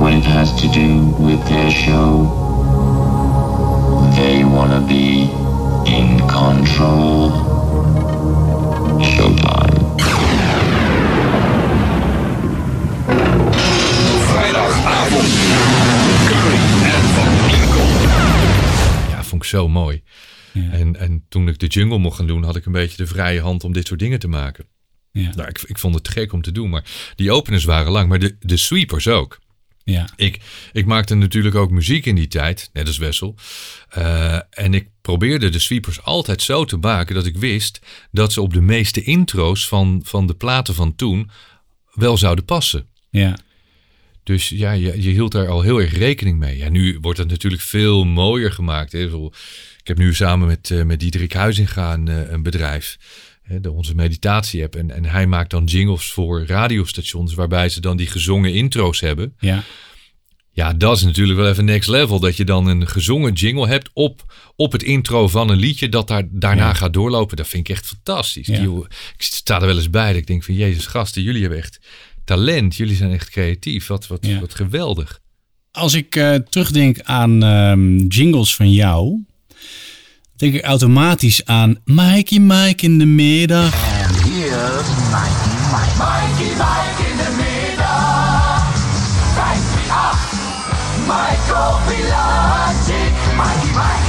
[0.00, 2.26] When it has to do with their show,
[4.16, 5.30] they want to be
[5.86, 7.30] in control.
[9.10, 9.78] Showtime.
[14.28, 15.28] Vrijdagavond.
[16.28, 16.58] Curry.
[19.10, 20.02] Ja, vond ik zo mooi.
[20.52, 23.40] En, en toen ik de jungle mocht gaan doen, had ik een beetje de vrije
[23.40, 24.64] hand om dit soort dingen te maken.
[25.12, 25.34] Ja.
[25.34, 28.08] Nou, ik, ik vond het te gek om te doen, maar die openers waren lang,
[28.08, 29.38] maar de, de sweepers ook.
[29.84, 30.08] Ja.
[30.16, 30.40] Ik,
[30.72, 33.34] ik maakte natuurlijk ook muziek in die tijd, net als Wessel.
[33.98, 38.40] Uh, en ik probeerde de sweepers altijd zo te maken dat ik wist dat ze
[38.40, 41.30] op de meeste intro's van, van de platen van toen
[41.92, 42.86] wel zouden passen.
[43.10, 43.38] Ja.
[44.22, 46.56] Dus ja, je, je hield daar al heel erg rekening mee.
[46.56, 48.92] Ja, nu wordt het natuurlijk veel mooier gemaakt.
[48.92, 49.04] Hè.
[49.78, 52.98] Ik heb nu samen met, uh, met Diederik Huizinga een, uh, een bedrijf.
[53.48, 54.76] Hè, de, onze meditatie-app.
[54.76, 57.34] En, en hij maakt dan jingles voor radiostations...
[57.34, 59.34] waarbij ze dan die gezongen intro's hebben.
[59.38, 59.62] Ja.
[60.52, 62.20] Ja, dat is natuurlijk wel even next level.
[62.20, 66.08] Dat je dan een gezongen jingle hebt op, op het intro van een liedje dat
[66.08, 66.74] daar, daarna Ja.
[66.74, 67.36] gaat doorlopen.
[67.36, 68.46] Dat vind ik echt fantastisch.
[68.46, 68.58] Ja.
[68.60, 68.78] Die,
[69.16, 71.78] ik sta er wel eens bij dat ik denk van Jezus gasten, jullie hebben echt
[72.24, 72.76] talent.
[72.76, 73.86] Jullie zijn echt creatief.
[73.86, 74.40] Wat, wat, Ja.
[74.40, 75.20] wat geweldig.
[75.70, 79.24] Als ik eh, terugdenk aan ehm, jingles van jou,
[80.38, 83.72] denk ik automatisch aan Mikey Mike in de middag.
[85.98, 88.74] Mikey Mike in de middag.
[89.34, 90.32] 538.
[91.06, 93.12] Michael Pilacic.
[93.36, 94.06] Mikey Mike.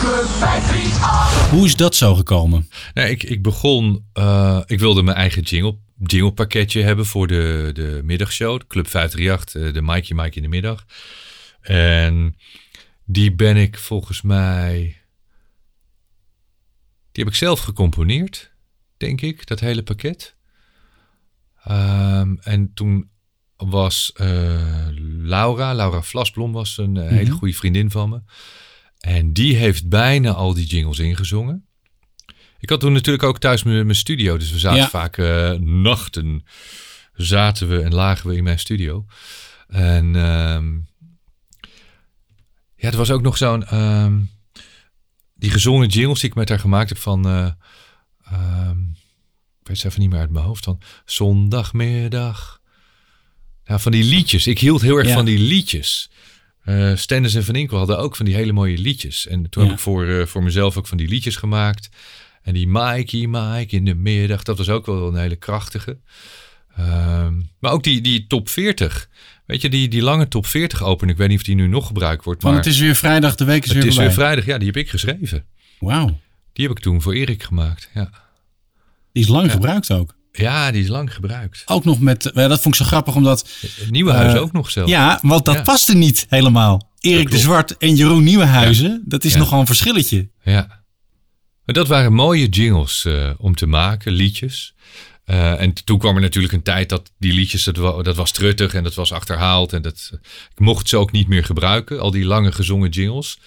[0.00, 1.50] Club 538.
[1.50, 2.68] Hoe is dat zo gekomen?
[2.94, 7.70] Nee, ik, ik begon, eh, ik wilde mijn eigen jingle, jingle pakketje hebben voor de,
[7.74, 8.60] de middagshow.
[8.68, 10.84] Club 538, eh, de Mikey Mike in de middag.
[11.60, 12.36] En
[13.06, 14.78] die ben ik volgens mij,
[17.12, 18.52] die heb ik zelf gecomponeerd,
[18.96, 20.36] denk ik, dat hele pakket.
[21.64, 23.10] Ehm, en toen
[23.56, 24.86] was eh,
[25.18, 28.22] Laura, Laura Vlasblom was een eh, hele goede vriendin van me.
[29.00, 31.66] En die heeft bijna al die jingles ingezongen.
[32.58, 34.36] Ik had toen natuurlijk ook thuis mijn, mijn studio.
[34.36, 34.88] Dus we zaten Ja.
[34.88, 36.44] vaak eh, nachten.
[37.12, 39.06] Zaten we en lagen we in mijn studio.
[39.68, 40.78] En ehm,
[42.86, 43.64] ja, er was ook nog zo'n...
[43.66, 44.18] ehm,
[45.34, 47.26] die gezongen jingles die ik met haar gemaakt heb van...
[47.26, 47.50] eh,
[48.32, 48.78] ehm,
[49.60, 50.64] ik weet het even niet meer uit mijn hoofd.
[50.64, 52.60] Van zondagmiddag.
[53.64, 54.46] Ja, van die liedjes.
[54.46, 55.14] Ik hield heel erg Ja.
[55.14, 56.10] van die liedjes.
[56.64, 59.26] Eh Stennis en Van Inkel hadden ook van die hele mooie liedjes.
[59.26, 59.68] En toen Ja.
[59.68, 61.88] heb ik voor, eh, voor mezelf ook van die liedjes gemaakt.
[62.42, 65.98] En die Mikey Mike in de middag, dat was ook wel een hele krachtige.
[66.76, 69.08] Ehm, maar ook die, die top 40.
[69.46, 71.08] Weet je, die, die lange top 40 open.
[71.08, 72.42] Ik weet niet of die nu nog gebruikt wordt.
[72.42, 74.24] Maar Want het is weer vrijdag, de week is het weer is weer voorbij.
[74.24, 74.44] vrijdag.
[74.46, 75.44] Ja, die heb ik geschreven.
[75.78, 76.18] Wauw,
[76.52, 77.90] Die heb ik toen voor Erik gemaakt.
[77.94, 78.10] Ja,
[79.12, 80.14] die is lang gebruikt ook.
[80.32, 81.62] ja die is lang gebruikt.
[81.66, 84.52] Ook nog met, eh, dat vond ik zo grappig omdat, Het Nieuwe Huis Eh, ook
[84.52, 84.88] nog zelf.
[84.88, 85.62] ja, want dat Ja.
[85.62, 86.92] paste niet helemaal.
[87.00, 87.42] Erik de klopt.
[87.42, 89.38] Zwart en Jeroen Nieuwenhuizen, dat is Ja.
[89.38, 90.28] nogal een verschilletje.
[90.42, 90.84] Ja.
[91.64, 94.74] Maar dat waren mooie jingles eh, om te maken, liedjes.
[95.26, 98.74] Eh, en toen kwam er natuurlijk een tijd dat die liedjes, dat, dat was truttig
[98.74, 99.72] en dat was achterhaald.
[99.72, 100.10] En dat,
[100.52, 103.38] ik mocht ze ook niet meer gebruiken, al die lange gezongen jingles.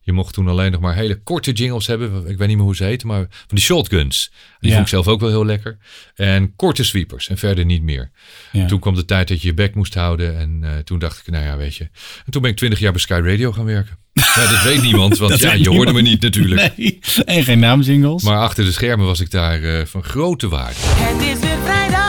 [0.00, 2.26] Je mocht toen alleen nog maar hele korte jingles hebben.
[2.28, 4.32] Ik weet niet meer hoe ze heten, maar van die shotguns.
[4.60, 4.74] Die Ja.
[4.76, 5.78] vond ik zelf ook wel heel lekker.
[6.14, 8.10] En korte sweepers en verder niet meer.
[8.52, 8.66] Ja.
[8.66, 10.38] Toen kwam de tijd dat je je bek moest houden.
[10.38, 11.84] En eh, toen dacht ik, nou ja, weet je.
[12.24, 13.98] En toen ben ik twintig jaar bij Sky Radio gaan werken.
[14.18, 16.22] Ja, dat weet niemand, want ja, weet je hoorde me niemand.
[16.22, 16.76] niet natuurlijk.
[16.76, 18.22] Nee, en geen naamjingles.
[18.22, 20.74] Maar achter de schermen was ik daar eh, van grote waarde.
[20.78, 22.07] Het is weer vrijdag,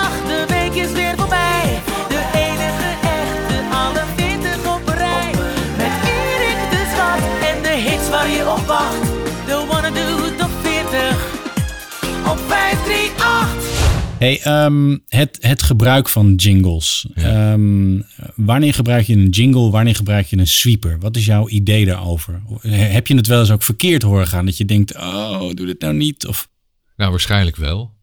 [14.20, 17.08] Hey, ehm, het, het gebruik van jingles.
[17.14, 18.02] Ehm,
[18.36, 21.00] wanneer gebruik je een jingle, wanneer gebruik je een sweeper?
[21.00, 22.42] Wat is jouw idee daarover?
[22.72, 24.46] Heb je het wel eens ook verkeerd horen gaan?
[24.46, 26.28] Dat je denkt, oh, doe dit nou niet?
[26.28, 26.50] Of,
[26.96, 27.94] Nou, waarschijnlijk wel.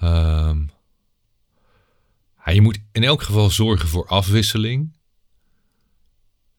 [0.00, 0.58] Ehm,
[2.44, 4.97] ja, je moet in elk geval zorgen voor afwisseling.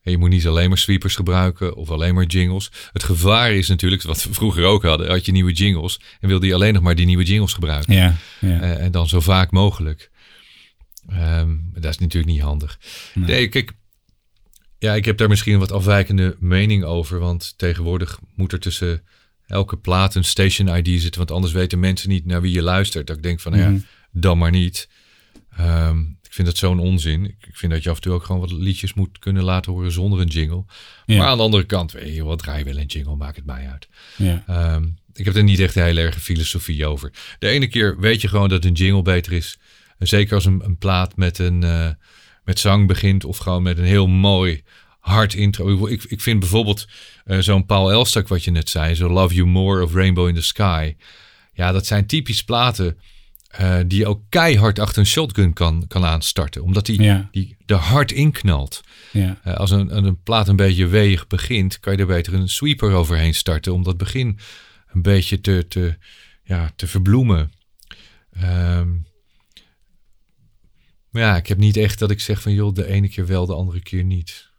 [0.10, 2.72] En je moet niet alleen maar sweepers gebruiken of alleen maar jingles.
[2.91, 6.48] Het gevaar is natuurlijk, wat we vroeger ook hadden, had je nieuwe jingles en wilde
[6.48, 7.93] je alleen nog maar die nieuwe jingles gebruiken.
[7.93, 8.62] ja, ja.
[8.62, 10.12] Eh, en dan zo vaak mogelijk.
[11.10, 12.80] Ehm, dat is natuurlijk niet handig.
[13.13, 13.48] Nee.
[13.48, 13.72] kijk.
[14.78, 17.19] Ja, ik heb daar misschien een wat afwijkende mening over.
[17.19, 19.04] Want tegenwoordig moet er tussen
[19.48, 21.17] elke plaat een station ID zitten.
[21.17, 23.08] Want anders weten mensen niet naar wie je luistert.
[23.08, 23.74] Dat ik denk van, ja,
[24.12, 24.89] dan maar niet.
[25.58, 27.26] Ehm, ik vind dat zo'n onzin.
[27.26, 29.92] Ik vind dat je af en toe ook gewoon wat liedjes moet kunnen laten horen
[29.92, 30.65] zonder een jingle.
[31.06, 31.18] Ja.
[31.18, 33.46] Maar aan de andere kant, weet je, wat draai je wel een jingle, maakt het
[33.46, 33.88] mij uit.
[34.18, 34.44] ja.
[34.48, 37.12] Ehm, ik heb er niet echt een hele erge filosofie over.
[37.39, 39.58] De ene keer weet je gewoon dat een jingle beter is.
[40.00, 41.89] Zeker als een, een plaat met, een, eh,
[42.44, 44.63] met zang begint of gewoon met een heel mooi
[45.00, 45.88] hard intro.
[45.88, 46.88] Ik, ik vind bijvoorbeeld
[47.26, 48.96] eh, zo'n Paul Elstak wat je net zei.
[48.96, 50.96] Zo Love You More of Rainbow in the Sky.
[51.54, 52.98] Ja, dat zijn typisch platen
[53.49, 56.63] eh, die ook keihard achter een shotgun kan, kan aanstarten.
[56.63, 57.27] Omdat die, Ja.
[57.31, 58.81] die er hard in knalt.
[59.12, 59.39] Ja.
[59.43, 62.91] Eh, als een, een plaat een beetje weeg begint, kan je er beter een sweeper
[62.91, 63.73] overheen starten.
[63.73, 64.39] Om dat begin
[64.91, 65.97] een beetje te, te,
[66.43, 67.51] ja, te verbloemen.
[68.31, 68.89] Ehm,
[71.09, 73.45] maar ja, ik heb niet echt dat ik zeg van joh, de ene keer wel,
[73.45, 74.49] de andere keer niet.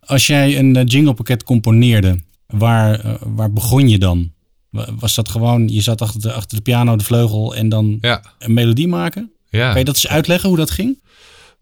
[0.00, 4.32] Als jij een eh, jinglepakket componeerde, waar, waar begon je dan?
[4.76, 7.98] Wa- Was dat gewoon, je zat achter de, achter de piano, de vleugel en dan
[8.00, 9.32] Ja, een melodie maken?
[9.48, 9.68] ja.
[9.70, 10.98] Kan je dat eens uitleggen hoe dat ging?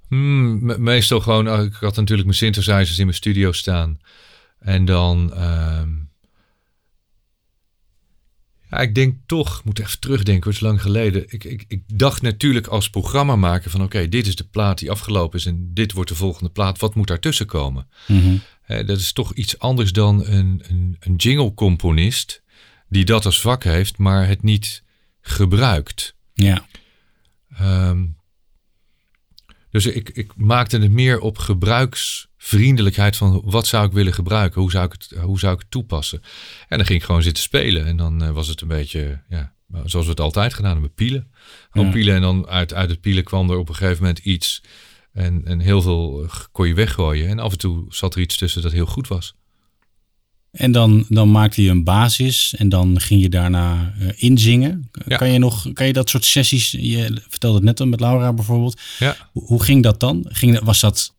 [0.08, 3.98] Hmm, me- meestal gewoon, oh, ik had natuurlijk mijn synthesizers in mijn studio staan.
[4.58, 5.88] En dan, ehm,
[8.70, 11.24] ja, ik denk toch, ik moet even terugdenken, het is lang geleden.
[11.28, 15.38] Ik, ik, ik dacht natuurlijk als programmamaker van, oké, dit is de plaat die afgelopen
[15.38, 16.78] is en dit wordt de volgende plaat.
[16.78, 17.88] Wat moet daartussen komen?
[18.66, 22.42] Eh, dat is toch iets anders dan een, een, een jingle-componist
[22.88, 24.82] die dat als vak heeft, maar het niet
[25.20, 26.14] gebruikt.
[26.34, 26.66] Ja.
[27.56, 28.06] Ehm,
[29.70, 34.70] dus ik, ik maakte het meer op gebruiksvriendelijkheid van wat zou ik willen gebruiken, hoe
[34.70, 36.20] zou ik het, hoe zou ik het toepassen.
[36.68, 39.54] En dan ging ik gewoon zitten spelen en dan eh, was het een beetje, ja,
[39.84, 41.32] zoals we het altijd gedaan hebben, pielen.
[41.70, 41.92] Gewoon Ja.
[41.92, 44.62] pielen en dan uit, uit het pielen kwam er op een gegeven moment iets
[45.12, 47.28] en, en heel veel eh, kon je weggooien.
[47.28, 49.34] En af en toe zat er iets tussen dat heel goed was.
[50.54, 54.90] En dan, dan maakte je een basis en dan ging je daarna eh, inzingen.
[55.06, 55.16] Ja.
[55.16, 58.32] Kan, je nog, kan je dat soort sessies, je vertelde het net al met Laura
[58.32, 58.80] bijvoorbeeld.
[58.98, 59.16] Ja.
[59.32, 60.24] Hoe, hoe ging dat dan?
[60.28, 61.14] Ging, was dat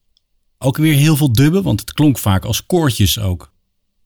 [0.57, 1.63] ook weer heel veel dubben?
[1.63, 3.53] Want het klonk vaak als koortjes ook.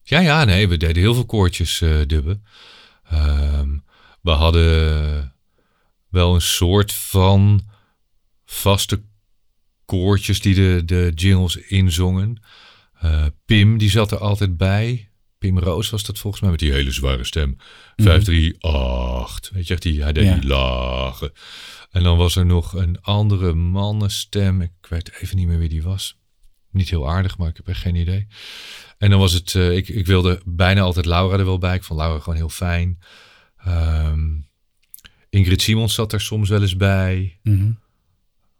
[0.02, 2.44] Ja, ja, nee, we deden heel veel koortjes eh, dubben.
[3.10, 3.68] Ehm,
[4.22, 5.34] we hadden
[6.08, 7.60] wel een soort van
[8.44, 9.02] vaste
[9.84, 12.42] koortjes die de, de jingles inzongen.
[13.00, 15.09] Eh, Pim, die zat er altijd bij.
[15.40, 17.56] Pim Roos was dat volgens mij met die hele zware stem.
[17.96, 19.50] 5, 3, 8.
[19.52, 20.34] Weet je, echt die, hij deed Ja.
[20.34, 21.32] die lage.
[21.90, 24.60] En dan was er nog een andere mannenstem.
[24.60, 26.18] Ik weet even niet meer wie die was.
[26.70, 28.26] Niet heel aardig, maar ik heb echt geen idee.
[28.98, 31.74] En dan was het, eh, ik, ik wilde bijna altijd Laura er wel bij.
[31.74, 32.98] Ik vond Laura gewoon heel fijn.
[33.56, 34.28] Ehm,
[35.30, 37.38] Ingrid Simons zat er soms wel eens bij.
[37.42, 37.70] Mhm.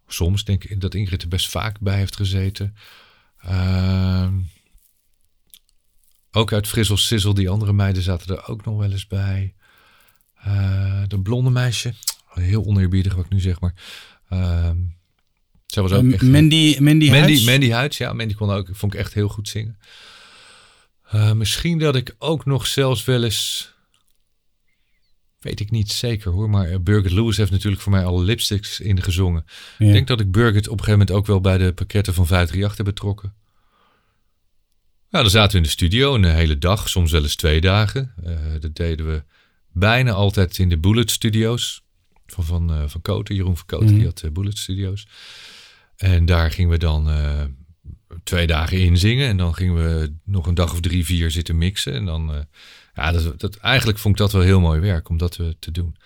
[0.07, 2.77] Soms denk ik dat Ingrid er best vaak bij heeft gezeten.
[3.39, 4.35] Ehm,
[6.33, 9.55] ook uit Frissel Sissel, die andere meiden zaten er ook nog wel eens bij.
[10.35, 11.93] Eh, de blonde meisje.
[12.29, 13.75] Heel oneerbiedig wat ik nu zeg, maar.
[15.67, 16.23] Zij was ook Eh, echt...
[16.23, 17.45] Mandy, Mandy, Mandy, Huids?
[17.45, 18.13] Mandy Huids, ja.
[18.13, 19.79] Mandy kon ook, vond ik echt heel goed zingen.
[21.03, 23.73] Eh, misschien dat ik ook nog zelfs wel eens...
[25.39, 29.45] Weet ik niet zeker hoor, maar Birgit Lewis heeft natuurlijk voor mij alle lipsticks ingezongen.
[29.79, 29.87] Ja.
[29.87, 32.27] Ik denk dat ik Birgit op een gegeven moment ook wel bij de pakketten van
[32.27, 33.35] 538 heb betrokken.
[35.11, 38.13] Ja, dan zaten we in de studio een hele dag, soms wel eens twee dagen.
[38.25, 39.23] Eh, dat deden we
[39.73, 41.83] bijna altijd in de Bullet Studios
[42.27, 43.35] van, van, eh, van Koten.
[43.35, 43.95] Jeroen van Koten, Mhm.
[43.97, 45.07] die had eh, Bullet Studios.
[45.97, 47.09] En daar gingen we dan
[48.25, 49.29] twee dagen in zingen.
[49.29, 51.95] En dan gingen we nog een dag of drie, vier zitten mixen.
[51.95, 52.47] En dan,
[52.95, 55.97] ja, dat, dat, eigenlijk vond ik dat wel heel mooi werk om dat te doen.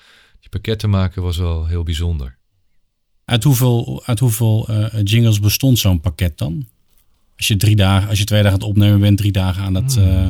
[0.40, 2.38] Die pakketten maken was wel heel bijzonder.
[3.24, 4.68] Uit hoeveel, uit hoeveel
[5.02, 6.68] jingles bestond zo'n pakket dan?
[7.36, 9.74] Als je drie dagen, als je twee dagen aan het opnemen bent, drie dagen aan
[9.74, 9.96] het.
[9.96, 10.28] eh,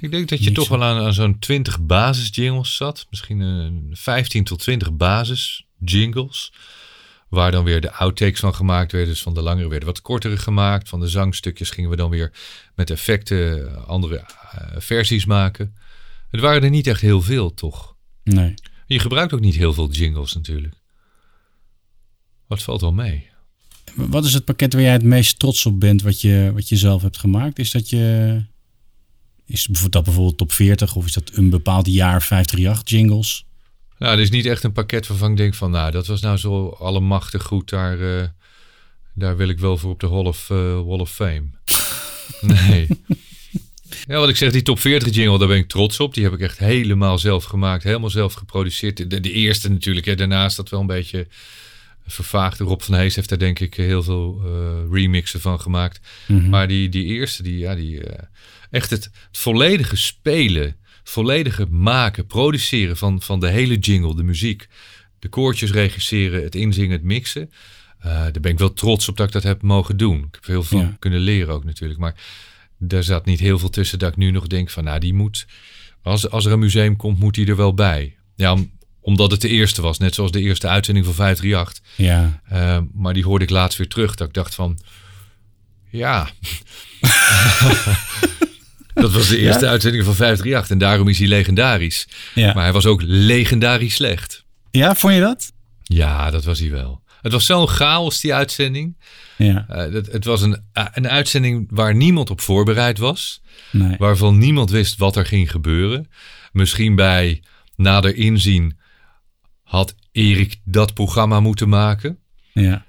[0.00, 3.06] Ik denk dat je toch wel aan, aan zo'n 20 basis jingles zat.
[3.10, 6.52] Misschien een 15 tot 20 basis jingles.
[7.28, 9.10] Waar dan weer de outtakes van gemaakt werden.
[9.10, 10.88] Dus van de langere werden wat kortere gemaakt.
[10.88, 12.32] Van de zangstukjes gingen we dan weer
[12.74, 14.26] met effecten eh, andere eh,
[14.80, 15.76] versies maken.
[16.30, 17.96] Het waren er niet echt heel veel, toch?
[18.24, 18.54] nee.
[18.86, 20.74] Je gebruikt ook niet heel veel jingles natuurlijk.
[22.46, 23.30] Wat valt wel mee?
[24.06, 26.76] Wat is het pakket waar jij het meest trots op bent, wat je, wat je
[26.76, 27.58] zelf hebt gemaakt?
[27.58, 28.42] Is dat je.
[29.46, 33.46] Is dat bijvoorbeeld top 40 of is dat een bepaald jaar 538 jingles?
[33.98, 36.36] Nou, er is niet echt een pakket waarvan ik denk van, nou, dat was nou
[36.36, 37.68] zo allemachtig goed.
[37.68, 38.28] Daar, eh,
[39.14, 41.44] daar wil ik wel voor op de Hall of, eh, Wall of Fame.
[42.40, 42.86] nee.
[44.06, 46.14] Ja, wat ik zeg, die top 40 jingle, daar ben ik trots op.
[46.14, 49.10] Die heb ik echt helemaal zelf gemaakt, helemaal zelf geproduceerd.
[49.10, 50.14] De, de eerste natuurlijk, hè.
[50.14, 51.26] daarnaast dat wel een beetje
[52.12, 52.58] vervaagd.
[52.58, 56.00] Rob van Hees heeft daar denk ik heel veel eh, remixen van gemaakt.
[56.48, 58.22] Maar die, die eerste, die, ja, die, eh,
[58.70, 64.66] echt het, het volledige spelen, volledige maken, produceren van, van de hele jingle, de muziek,
[65.18, 67.50] de koortjes regisseren, het inzingen, het mixen.
[67.98, 70.18] Eh, daar ben ik wel trots op dat ik dat heb mogen doen.
[70.18, 70.96] Ik heb heel veel Ja.
[70.98, 72.00] kunnen leren ook natuurlijk.
[72.00, 72.14] Maar
[72.78, 75.46] daar zat niet heel veel tussen dat ik nu nog denk van, nou, die moet,
[76.02, 78.16] als, als er een museum komt, moet die er wel bij.
[78.36, 78.70] Ja, om-
[79.08, 81.82] omdat het de eerste was, net zoals de eerste uitzending van 538.
[81.96, 82.40] Ja.
[82.48, 84.14] Eh, maar die hoorde ik laatst weer terug.
[84.14, 84.78] Dat ik dacht van,
[85.90, 86.28] ja.
[88.94, 92.08] dat was de eerste uitzending van 538 en daarom is hij legendarisch.
[92.34, 92.52] Ja.
[92.52, 94.44] Maar hij was ook legendarisch slecht.
[94.70, 95.52] Ja, vond je dat?
[95.82, 97.02] Ja, dat was hij wel.
[97.22, 98.96] Het was zo'n chaos, die uitzending.
[99.36, 99.66] Ja.
[99.70, 103.40] Uh, het, het, was een, uh, een uitzending waar niemand op voorbereid was.
[103.70, 103.96] Nee.
[103.98, 106.10] Waarvan niemand wist wat er ging gebeuren.
[106.52, 107.42] Misschien bij
[107.76, 108.77] nader inzien
[109.68, 112.18] had Erik dat programma moeten maken.
[112.52, 112.86] Ja.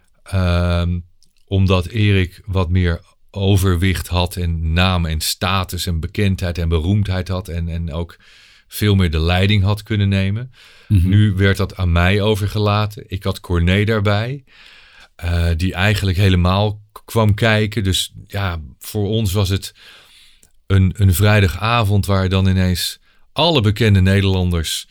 [0.82, 1.06] Um,
[1.46, 7.48] omdat Erik wat meer overwicht had en naam en status en bekendheid en beroemdheid had.
[7.48, 8.18] En, en ook
[8.68, 10.52] veel meer de leiding had kunnen nemen.
[10.88, 10.94] Mhm.
[10.94, 11.10] Mm -hmm.
[11.10, 13.04] Nu werd dat aan mij overgelaten.
[13.08, 14.44] Ik had Corné daarbij.
[15.24, 17.84] Uh, die eigenlijk helemaal kwam kijken.
[17.84, 19.74] Dus ja, voor ons was het
[20.68, 23.00] een, een vrijdagavond waar dan ineens
[23.32, 24.88] alle bekende Nederlanders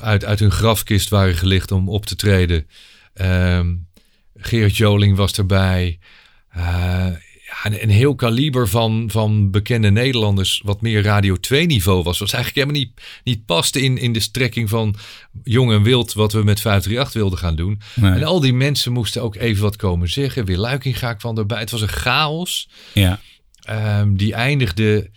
[0.00, 2.66] uit, uit hun grafkist waren gelicht om op te treden.
[3.14, 3.86] Um,
[4.36, 5.98] Gerard Joling was erbij.
[6.56, 6.62] Uh,
[7.46, 12.18] ja, een, een, heel kaliber van, van bekende Nederlanders, wat meer Radio 2 niveau was.
[12.18, 14.96] Was eigenlijk helemaal niet, niet paste in, in de strekking van
[15.42, 17.80] Jong en Wild, wat we met 538 wilden gaan doen.
[17.94, 18.12] Nee.
[18.12, 20.44] En al die mensen moesten ook even wat komen zeggen.
[20.44, 21.58] Weer Luikinga kwam erbij.
[21.58, 22.68] Het was een chaos.
[22.92, 23.20] Ja.
[24.00, 25.10] Um, die eindigde,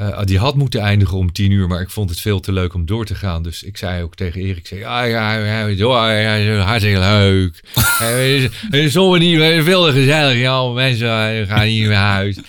[0.00, 2.74] uh, die had moeten eindigen om tien uur, maar ik vond het veel te leuk
[2.74, 3.42] om door te gaan.
[3.42, 7.60] Dus ik zei ook tegen Erik, ik zei, ja, ja, ja, ja, ja hartstikke leuk.
[8.70, 12.40] Is zo niet veel te gezellig, ja, mensen gaan niet meer uit.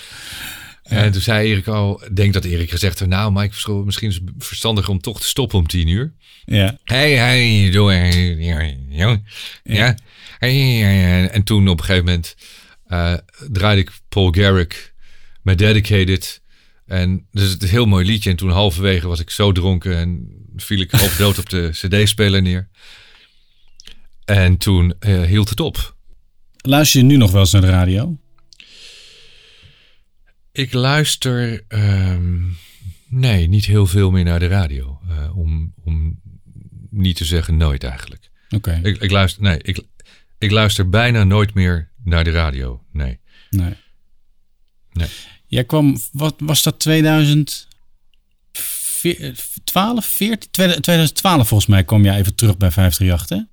[0.84, 4.24] En toen zei Erik al, denk dat Erik gezegd heeft, nou Mike, misschien is het
[4.38, 6.14] verstandig om toch te stoppen om tien uur.
[6.46, 6.78] Ja.
[6.84, 7.94] Hey, hey, doe,
[8.90, 9.20] ja.
[9.64, 9.96] ja.
[10.38, 12.36] Hey, en toen op een gegeven moment
[12.88, 13.14] uh,
[13.52, 14.94] draaide ik Paul Garrick
[15.42, 16.41] met Dedicated.
[16.92, 18.30] En dus het is een heel mooi liedje.
[18.30, 22.42] En toen halverwege was ik zo dronken en viel ik half dood op de cd-speler
[22.42, 22.70] neer.
[24.26, 25.96] En toen uh, hield het op.
[26.58, 28.18] Luister je nu nog wel eens naar de radio?
[30.52, 32.58] Ik luister, um,
[33.08, 35.00] nee, niet heel veel meer naar de radio.
[35.10, 36.20] Uh, om, om
[36.90, 38.30] niet te zeggen nooit eigenlijk.
[38.46, 38.56] Oké.
[38.56, 38.82] Okay.
[38.82, 39.84] Ik, ik, luister, nee, ik,
[40.38, 42.84] ik luister bijna nooit meer naar de radio.
[42.92, 43.20] Nee.
[43.50, 43.74] Nee.
[44.92, 45.10] Nee.
[45.52, 47.66] Jij kwam, wat was dat 2012,
[50.06, 50.52] 14?
[50.82, 53.44] 2012 volgens mij kwam jij even terug bij 538, hè?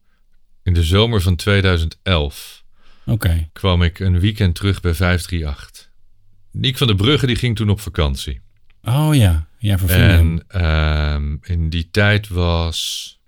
[0.62, 2.64] In de zomer van 2011
[3.00, 3.12] Oké.
[3.12, 3.50] Okay.
[3.52, 5.90] kwam ik een weekend terug bij 538.
[6.52, 8.40] Niek van der Brugge die ging toen op vakantie.
[8.82, 13.18] Oh ja, ja voor En uh, in die tijd was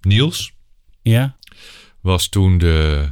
[0.00, 0.52] Niels.
[1.02, 1.36] Ja.
[2.00, 3.08] Was toen de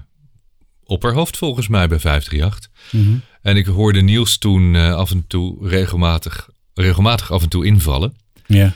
[0.85, 2.71] opperhoofd volgens mij bij 538.
[2.91, 3.23] Mm -hmm.
[3.43, 8.17] En ik hoorde Niels toen uh, af en toe regelmatig, regelmatig af en toe invallen.
[8.47, 8.75] Ja.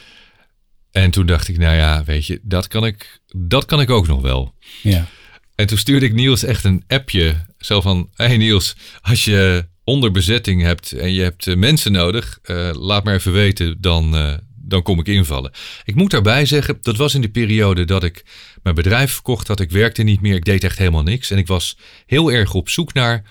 [0.90, 4.06] En toen dacht ik, nou ja, weet je, dat kan ik, dat kan ik ook
[4.06, 4.54] nog wel.
[4.82, 5.06] Ja.
[5.54, 7.46] En toen stuurde ik Niels echt een appje.
[7.58, 12.38] Zo van, hé hey Niels, als je onderbezetting hebt en je hebt uh, mensen nodig,
[12.44, 15.52] uh, laat maar even weten, dan, uh, dan kom ik invallen.
[15.84, 18.24] Ik moet daarbij zeggen, dat was in de periode dat ik
[18.62, 19.60] mijn bedrijf verkocht had.
[19.60, 21.30] Ik werkte niet meer, ik deed echt helemaal niks.
[21.30, 23.22] En ik was heel erg op zoek naar,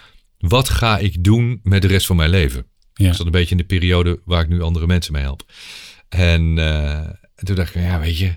[0.42, 2.66] wat ga ik doen met de rest van mijn leven?
[2.94, 3.06] Ja.
[3.06, 5.52] Dat is een beetje in de periode waar ik nu andere mensen mee help.
[6.10, 6.58] En,
[7.36, 8.36] en toen dacht ik, ja weet je,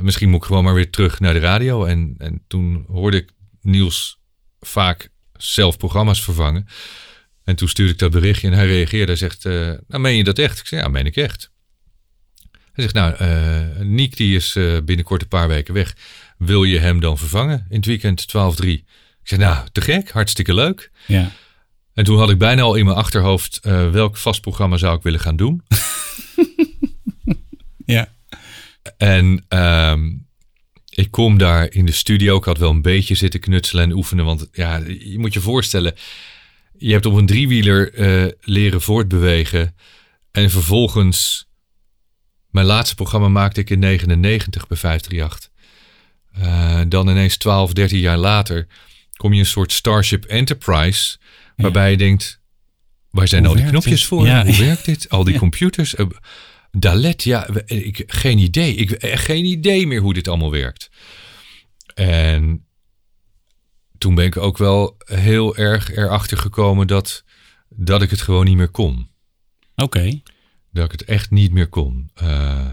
[0.00, 1.84] misschien moet ik gewoon maar weer terug naar de radio.
[1.84, 4.20] En, en toen hoorde ik Niels
[4.60, 6.66] vaak zelf programma's vervangen.
[7.44, 9.06] En toen stuurde ik dat berichtje en hij reageerde.
[9.06, 9.52] Hij zegt, uh,
[9.88, 10.58] nou meen je dat echt?
[10.58, 11.50] Ik zei, ja, meen ik echt.
[12.50, 14.52] Hij zegt, nou, uh, Niek die is
[14.84, 15.96] binnenkort een paar weken weg.
[16.38, 18.26] Wil je hem dan vervangen in het weekend
[18.64, 18.68] 12-3?
[19.22, 20.90] Ik zei, nou, te gek, hartstikke leuk.
[21.06, 21.30] Ja.
[21.94, 25.20] En toen had ik bijna al in mijn achterhoofd welk vast programma zou ik willen
[25.20, 25.62] gaan doen.
[27.96, 28.08] ja.
[28.96, 30.26] En um,
[30.88, 32.36] ik kom daar in de studio.
[32.36, 34.24] Ik had wel een beetje zitten knutselen en oefenen.
[34.24, 35.94] Want ja, je moet je voorstellen
[36.82, 39.76] je hebt op een driewieler uh, leren voortbewegen.
[40.30, 41.48] En vervolgens,
[42.50, 45.50] mijn laatste programma maakte ik in 99 bij 538.
[46.38, 48.66] Uh, dan ineens 12, 13 jaar later
[49.16, 51.18] kom je een soort Starship Enterprise.
[51.56, 51.88] Waarbij ja.
[51.88, 52.40] je denkt,
[53.10, 54.08] waar zijn Hoe al die knopjes dit?
[54.08, 54.26] voor?
[54.26, 54.44] Ja.
[54.44, 55.08] Hoe werkt dit?
[55.08, 55.94] Al die computers?
[55.94, 56.06] Uh,
[56.70, 58.74] Dalet, ja, ik, geen idee.
[58.74, 60.90] Ik, geen idee meer hoe dit allemaal werkt.
[61.94, 62.66] En
[63.98, 67.24] toen ben ik ook wel heel erg erachter gekomen dat,
[67.68, 69.08] dat ik het gewoon niet meer kon.
[69.74, 69.82] Oké.
[69.82, 70.22] Okay.
[70.70, 72.10] Dat ik het echt niet meer kon.
[72.22, 72.68] Uh,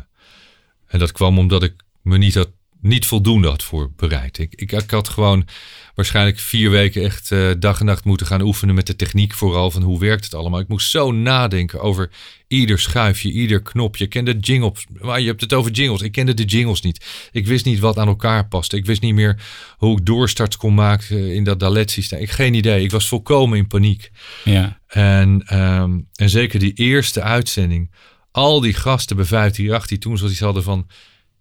[0.88, 2.52] en dat kwam omdat ik me niet, had,
[2.82, 4.38] niet voldoende had voor bereid.
[4.38, 5.48] Ik, ik, ik had gewoon
[5.96, 9.72] waarschijnlijk vier weken echt uh, dag en nacht moeten gaan oefenen met de techniek vooral
[9.72, 10.60] van hoe werkt het allemaal.
[10.60, 12.10] Ik moest zo nadenken over
[12.48, 14.04] ieder schuifje, ieder knopje.
[14.04, 16.02] Ik kende jingles, maar je hebt het over jingles.
[16.02, 17.06] Ik kende de jingles niet.
[17.32, 18.78] Ik wist niet wat aan elkaar paste.
[18.78, 19.42] Ik wist niet meer
[19.78, 22.20] hoe ik doorstarts kon maken in dat dalet systeem.
[22.20, 22.84] Ik geen idee.
[22.84, 24.12] Ik was volkomen in paniek.
[24.44, 24.80] Ja.
[24.88, 27.92] En, um, en zeker die eerste uitzending.
[28.32, 30.88] Al die gasten bij 538 die toen zoiets hadden van...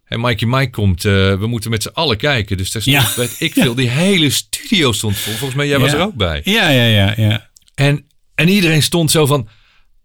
[0.08, 2.56] En Mikey Mike komt, eh, we moeten met z'n allen kijken.
[2.56, 3.12] Dus daar stond, Ja.
[3.16, 5.32] weet ik veel, die hele studio stond vol.
[5.32, 6.40] Volgens mij, jij was er ook bij.
[6.44, 7.50] Ja, ja, ja, ja.
[7.74, 8.04] En,
[8.34, 9.48] en iedereen stond zo van,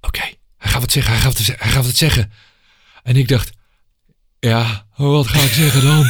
[0.02, 0.22] oké,
[0.58, 2.32] hij gaat wat zeggen, hij gaat ze- hij gaat wat zeggen.
[3.04, 3.52] En ik dacht,
[4.40, 6.06] ja, wat ga ik zeggen dan?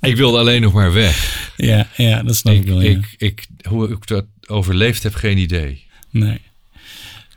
[0.10, 1.52] ik wilde alleen nog maar weg.
[1.56, 2.80] Ja, ja dat snap ik, Ik, wel.
[2.80, 2.88] ja.
[2.90, 5.86] ik, ik, hoe ik dat overleefd heb, geen idee.
[6.10, 6.40] Nee.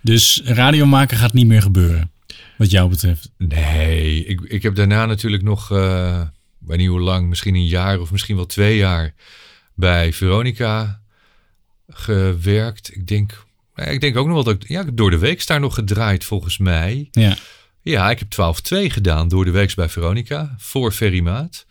[0.01, 2.11] Dus radio maken gaat niet meer gebeuren,
[2.57, 3.31] wat jou betreft.
[3.37, 6.21] Nee, ik, ik heb daarna natuurlijk nog, eh
[6.61, 9.13] ik weet niet hoe lang, misschien een jaar of misschien wel twee jaar
[9.73, 11.01] bij Veronica
[11.89, 12.95] gewerkt.
[12.95, 13.45] Ik denk,
[13.75, 15.73] ik denk ook nog wel dat ik, ja, ik heb door de week daar nog
[15.73, 17.07] gedraaid volgens mij.
[17.11, 17.37] Ja.
[17.81, 21.65] Ja, ik heb 12-2 gedaan door de week bij Veronica voor Ferry Maat.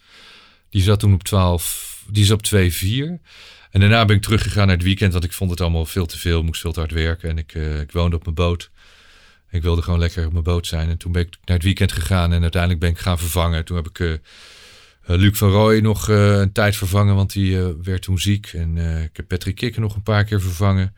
[0.71, 3.23] Die zat toen op 12, die zat op 2-4.
[3.71, 6.19] En daarna ben ik teruggegaan naar het weekend, want ik vond het allemaal veel te
[6.19, 6.39] veel.
[6.39, 8.71] Ik moest veel te hard werken en ik, eh, ik woonde op mijn boot.
[9.53, 10.89] Ik wilde gewoon lekker op mijn boot zijn.
[10.89, 13.65] En toen ben ik naar het weekend gegaan en uiteindelijk ben ik gaan vervangen.
[13.65, 14.17] Toen heb ik eh,
[15.03, 18.47] Luc van Rooij nog eh, een tijd vervangen, want die werd toen ziek.
[18.47, 20.95] En ik heb Patrick Kikker nog een paar keer vervangen.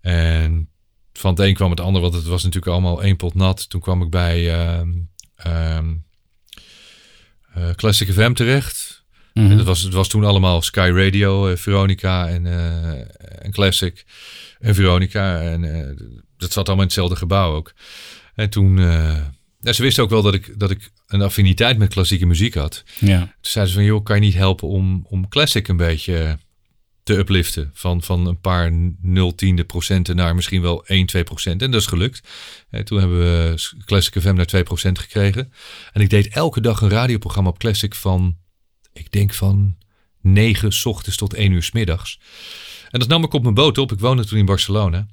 [0.00, 0.68] En
[1.12, 3.70] van het een kwam het ander, want het was natuurlijk allemaal één pot nat.
[3.70, 4.54] Toen kwam ik bij
[5.36, 5.92] ehm,
[7.54, 9.04] eh, Classic FM terecht.
[9.32, 9.50] Mhm.
[9.50, 12.46] En dat was, het was toen allemaal Sky Radio, Veronica en,
[13.42, 14.04] en Classic
[14.58, 15.40] en Veronica.
[15.40, 15.62] En
[16.44, 17.72] dat zat allemaal in hetzelfde gebouw ook.
[18.34, 19.22] En toen, eh,
[19.60, 22.84] ja, ze wisten ook wel dat ik, dat ik een affiniteit met klassieke muziek had.
[22.98, 23.18] Ja.
[23.18, 26.38] Toen zeiden ze van, joh, kan je niet helpen om, om Classic een beetje
[27.02, 27.70] te upliften?
[27.74, 31.62] Van, van een paar 0 tiende procenten naar misschien wel 1, 2 procent.
[31.62, 32.28] En dat is gelukt.
[32.70, 35.52] En toen hebben we Classic FM naar 2 procent gekregen.
[35.92, 38.36] En ik deed elke dag een radioprogramma op Classic van,
[38.92, 39.76] ik denk van
[40.20, 42.18] 9 's ochtends tot 1 uur 's middags.
[42.90, 43.92] En dat nam ik op mijn boot op.
[43.92, 45.06] Ik woonde toen in Barcelona.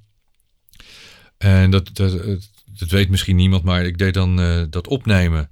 [1.42, 2.22] En dat, dat,
[2.66, 5.50] dat weet misschien niemand, maar ik deed dan eh, dat opnemen.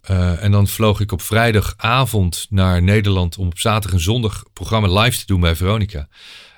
[0.00, 5.00] Eh, en dan vloog ik op vrijdagavond naar Nederland om op zaterdag en zondag programma
[5.00, 6.08] live te doen bij Veronica.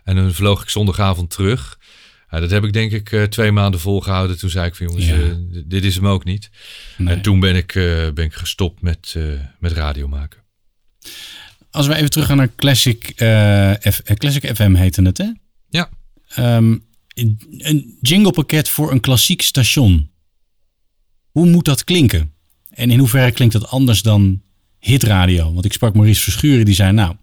[0.04, 1.78] En dan vloog ik zondagavond terug.
[2.30, 4.38] Ja, dat heb ik denk ik eh, twee maanden volgehouden.
[4.38, 5.36] Toen zei ik van jongens, Ja.
[5.64, 6.50] dit is hem ook niet.
[6.96, 7.14] Nee.
[7.14, 7.72] En toen ben ik,
[8.14, 9.16] ben ik gestopt met,
[9.58, 10.38] met radio maken.
[11.70, 13.12] Als we even teruggaan naar Classic,
[13.90, 15.32] F, Classic FM heette het, hè?
[15.68, 15.88] Ja.
[16.28, 16.76] Ehm,
[17.14, 20.10] een jinglepakket voor een klassiek station.
[21.30, 22.32] Hoe moet dat klinken?
[22.70, 24.42] En in hoeverre klinkt dat anders dan
[24.78, 25.52] hitradio?
[25.52, 26.92] Want ik sprak Maurice Verschuren, die zei...
[26.92, 27.16] nou,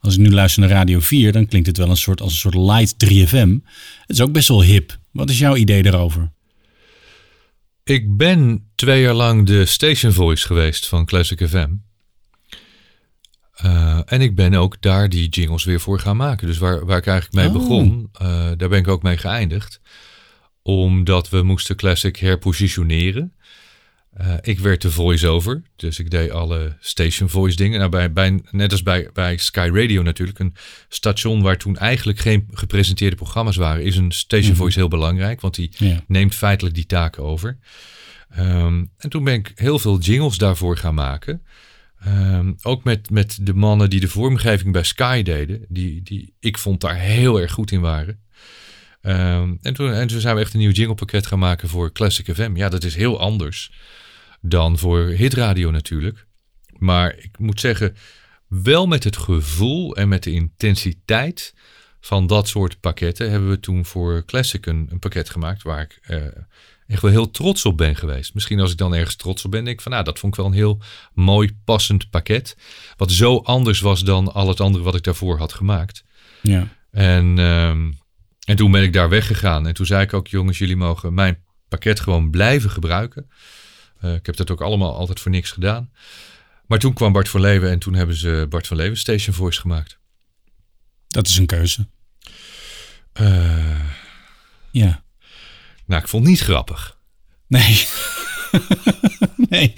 [0.00, 1.32] als ik nu luister naar Radio 4...
[1.32, 3.64] dan klinkt het wel een soort, als een soort light 3FM.
[4.00, 4.98] Het is ook best wel hip.
[5.12, 6.32] Wat is jouw idee daarover?
[7.84, 11.68] Ik ben twee jaar lang de station voice geweest van Classic FM.
[13.62, 16.46] Eh, en ik ben ook daar die jingles weer voor gaan maken.
[16.46, 17.52] Dus waar, waar ik eigenlijk mee Oh.
[17.68, 19.80] begon, eh, daar ben ik ook mee geëindigd.
[20.62, 23.32] Omdat we moesten Classic herpositioneren.
[24.12, 27.78] Eh, ik werd de voice-over, dus ik deed alle station voice dingen.
[27.78, 30.54] Nou, bij, bij, net als bij, bij Sky Radio natuurlijk, een
[30.88, 35.54] station waar toen eigenlijk geen gepresenteerde programma's waren, is een station voice heel belangrijk, want
[35.54, 36.00] die Ja.
[36.06, 37.58] neemt feitelijk die taken over.
[38.28, 41.42] Ehm, en toen ben ik heel veel jingles daarvoor gaan maken.
[41.98, 46.58] Ehm, ook met, met de mannen die de vormgeving bij Sky deden, die, die ik
[46.58, 48.20] vond daar heel erg goed in waren.
[49.00, 52.34] Ehm, en, toen, en toen zijn we echt een nieuw jinglepakket gaan maken voor Classic
[52.34, 52.56] FM.
[52.56, 53.72] Ja, dat is heel anders
[54.40, 56.26] dan voor hitradio natuurlijk.
[56.78, 57.96] Maar ik moet zeggen,
[58.48, 61.54] wel met het gevoel en met de intensiteit
[62.00, 66.26] van dat soort pakketten hebben we toen voor Classic een, pakket gemaakt waar ik eh,
[66.88, 68.34] echt wel heel trots op ben geweest.
[68.34, 70.38] Misschien als ik dan ergens trots op ben, denk ik van nou, dat vond ik
[70.38, 70.80] wel een heel
[71.12, 72.56] mooi passend pakket.
[72.96, 76.04] Wat zo anders was dan al het andere wat ik daarvoor had gemaakt.
[76.42, 76.68] Ja.
[76.90, 77.92] En, ehm,
[78.44, 79.66] en toen ben ik daar weggegaan.
[79.66, 83.30] En toen zei ik ook, jongens, jullie mogen mijn pakket gewoon blijven gebruiken.
[84.00, 85.90] Eh, ik heb dat ook allemaal altijd voor niks gedaan.
[86.66, 89.60] Maar toen kwam Bart van Leeuwen en toen hebben ze Bart van Leeuwen Station Voice
[89.60, 89.98] gemaakt.
[91.08, 91.88] Dat is een keuze.
[93.12, 93.80] Eh,
[94.70, 95.02] Ja.
[95.88, 96.98] Nou, ik vond het niet grappig.
[97.46, 97.84] Nee.
[99.48, 99.74] nee,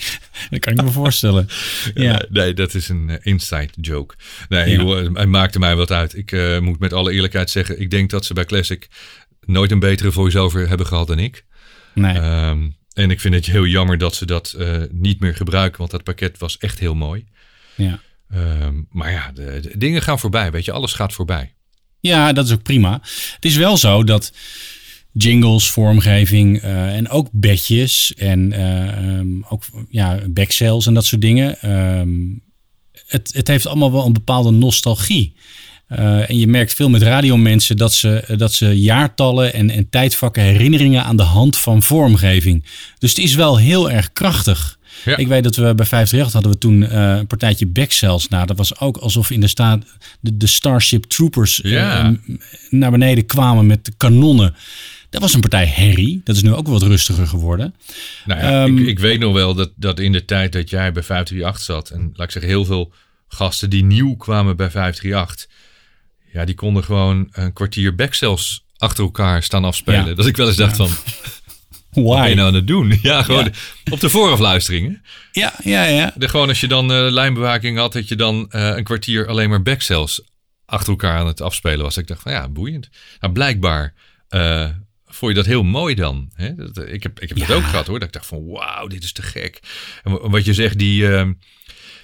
[0.50, 1.48] dat kan ik me voorstellen.
[1.94, 2.22] Ja.
[2.28, 4.14] Nee, dat is een eh, inside joke.
[4.48, 4.82] Nee, Ja.
[4.82, 6.16] joh, hij maakte mij wat uit.
[6.16, 8.88] Ik eh, moet met alle eerlijkheid zeggen, ik denk dat ze bij Classic
[9.40, 11.44] nooit een betere voice-over hebben gehad dan ik.
[11.94, 12.18] Nee.
[12.18, 15.90] Ehm, en ik vind het heel jammer dat ze dat eh, niet meer gebruiken, want
[15.90, 17.26] dat pakket was echt heel mooi.
[17.74, 18.00] ja.
[18.30, 21.54] Ehm, maar ja, de, de dingen gaan voorbij, weet je, alles gaat voorbij.
[22.00, 22.92] Ja, dat is ook prima.
[23.34, 24.32] Het is wel zo dat
[25.12, 31.20] jingles, vormgeving eh, en ook bedjes en eh, ehm, ook ja, backcells en dat soort
[31.20, 31.60] dingen.
[31.60, 32.10] ehm,
[33.06, 35.34] het, het heeft allemaal wel een bepaalde nostalgie.
[35.86, 40.42] Eh, en je merkt veel met radiomensen dat ze, dat ze jaartallen en, en tijdvakken
[40.42, 42.64] herinneringen aan de hand van vormgeving.
[42.98, 44.78] Dus het is wel heel erg krachtig.
[45.04, 45.16] Ja.
[45.16, 48.28] Ik weet dat we bij 538 hadden we toen een partijtje backcells.
[48.28, 49.84] Nou, dat was ook alsof in de staat
[50.20, 52.16] de, de Starship Troopers Ja.
[52.70, 54.54] naar beneden kwamen met de kanonnen.
[55.10, 56.20] Dat was een partij herrie.
[56.24, 57.74] Dat is nu ook wat rustiger geworden.
[58.24, 60.92] Nou ja, Ehm, ik, ik weet nog wel dat, dat in de tijd dat jij
[60.92, 61.90] bij 538 zat...
[61.90, 62.92] en laat ik zeggen, heel veel
[63.28, 65.48] gasten die nieuw kwamen bij 538...
[66.32, 70.06] ja, die konden gewoon een kwartier backcells achter elkaar staan afspelen.
[70.06, 70.14] Ja.
[70.14, 70.88] Dat ik wel eens dacht van,
[72.04, 72.98] wat ben je nou aan het doen?
[73.02, 73.50] Ja, gewoon Ja.
[73.92, 75.02] op de voorafluisteringen.
[75.32, 76.12] Ja, ja, ja.
[76.16, 79.48] De, gewoon als je dan eh, lijnbewaking had, dat je dan eh, een kwartier alleen
[79.48, 80.22] maar backcells
[80.66, 81.96] achter elkaar aan het afspelen was.
[81.96, 82.88] Ik dacht van ja, boeiend.
[83.20, 83.94] Nou, blijkbaar
[84.28, 84.68] eh,
[85.10, 86.30] vond je dat heel mooi dan.
[86.34, 86.54] Hè?
[86.54, 87.54] Dat, eh, ik heb, ik heb dat Ja.
[87.54, 87.98] ook gehad hoor.
[87.98, 89.60] Dat ik dacht van wauw, dit is te gek.
[90.02, 91.28] En wa- wat je zegt, die, eh,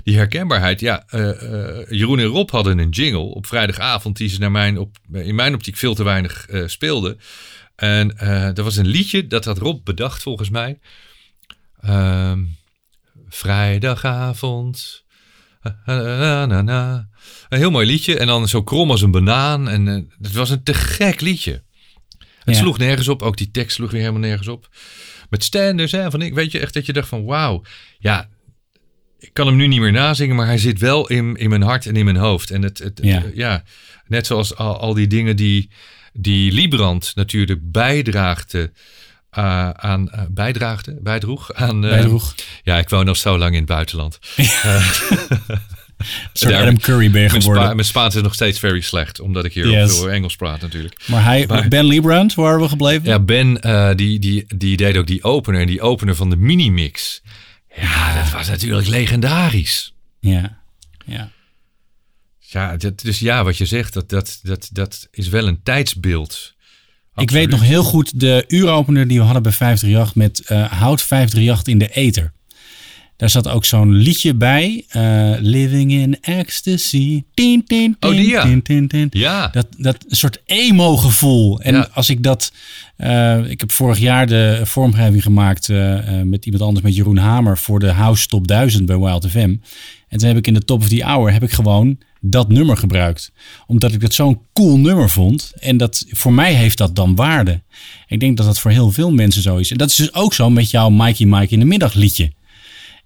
[0.05, 0.81] die herkenbaarheid.
[0.81, 1.31] Ja, eh,
[1.81, 5.35] eh, Jeroen en Rob hadden een jingle op vrijdagavond die ze naar mijn op, in
[5.35, 7.19] mijn optiek veel te weinig speelden.
[7.77, 8.09] En
[8.55, 10.79] dat was een liedje, dat had Rob bedacht volgens mij.
[11.81, 12.45] Ehm,
[13.29, 15.05] vrijdagavond.
[15.63, 17.09] Na, na, na, na.
[17.49, 18.19] Een heel mooi liedje.
[18.19, 19.69] En dan zo krom als een banaan.
[19.69, 19.87] En
[20.23, 21.63] het was een te gek liedje.
[22.47, 22.61] Het Ja.
[22.61, 23.23] sloeg nergens op.
[23.23, 24.69] Ook die tekst sloeg weer helemaal nergens op.
[25.31, 27.63] Met standers hè, van ik weet je echt dat je dacht van wauw.
[27.99, 28.29] Ja,
[29.19, 31.87] ik kan hem nu niet meer nazingen, maar hij zit wel in, in mijn hart
[31.87, 32.51] en in mijn hoofd.
[32.51, 33.63] En het, het, het- Ja.
[34.07, 35.71] net zoals al, al die dingen die,
[36.13, 38.73] die Liebrand natuurlijk bijdraagde
[39.31, 41.81] eh, aan, eh, bijdraagde, bijdroeg aan.
[41.81, 42.35] Bijdroeg.
[42.63, 44.19] Ja, ik woon nog zo lang in het buitenland.
[46.33, 47.63] Soort Adam Curry ben je Mijn, geworden.
[47.65, 49.97] Spa, mijn Spaans is nog steeds very slecht, omdat ik hier Yes.
[49.99, 51.03] veel Engels praat natuurlijk.
[51.07, 53.09] Maar hij, Maar- Ben Liebrand, waar waren we gebleven?
[53.09, 55.61] Ja, Ben eh, die, die, die deed ook die opener.
[55.61, 57.23] En die opener van de Minimix.
[57.81, 59.95] Ja, dat was natuurlijk legendarisch.
[60.21, 60.59] Ja.
[61.07, 61.31] ja.
[62.39, 66.55] Ja, dat, dus ja, wat je zegt, dat, dat, dat, dat is wel een tijdsbeeld.
[67.17, 71.03] Ik weet nog heel goed de uuropener die we hadden bij 538 met eh Hout
[71.03, 72.33] 538 in de Ether.
[73.17, 74.85] Daar zat ook zo'n liedje bij.
[74.89, 77.23] eh, Living in Ecstasy.
[77.35, 78.43] Tien, tien, Oh, tien, die ja.
[79.15, 79.49] Ja.
[79.49, 81.61] Dat, dat een soort emo-gevoel.
[81.61, 81.89] En Ja.
[81.93, 82.53] als ik dat...
[82.97, 87.59] eh, ik heb vorig jaar de vormgeving gemaakt eh, met iemand anders, met Jeroen Hamer,
[87.59, 89.55] voor de House Top 1000 bij Wild FM.
[90.09, 92.77] En toen heb ik in de Top of the Hour heb ik gewoon dat nummer
[92.77, 93.33] gebruikt.
[93.67, 95.53] Omdat ik dat zo'n cool nummer vond.
[95.59, 97.63] En dat, voor mij heeft dat dan waarde.
[98.07, 99.71] Ik denk dat dat voor heel veel mensen zo is.
[99.71, 102.33] En dat is dus ook zo met jouw Mikey Mike in de middag liedje.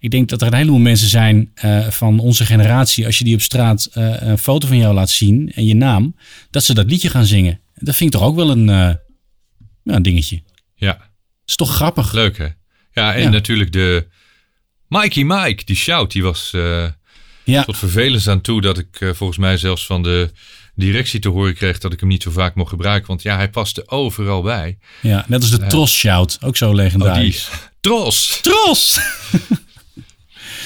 [0.00, 3.34] Ik denk dat er een heleboel mensen zijn eh, van onze generatie, als je die
[3.34, 6.16] op straat eh, een foto van jou laat zien en je naam,
[6.50, 7.60] dat ze dat liedje gaan zingen.
[7.74, 8.94] Dat vind ik toch ook wel een, eh,
[9.82, 10.42] ja, een dingetje.
[10.74, 11.08] Ja, Dat
[11.46, 12.12] is toch grappig.
[12.12, 12.46] leuk hè?
[12.92, 13.28] Ja, en Ja.
[13.28, 14.06] natuurlijk de
[14.88, 16.50] Mikey Mike, die shout, die was
[17.44, 20.30] Ja, tot vervelens aan toe dat ik volgens mij zelfs van de
[20.74, 23.08] directie te horen kreeg dat ik hem niet zo vaak mocht gebruiken.
[23.08, 24.78] Want ja, hij paste overal bij.
[25.02, 27.48] ja, net als de Tros Shout, ook zo Oh, legendarisch.
[27.80, 28.38] Tros!
[28.42, 28.98] Tros!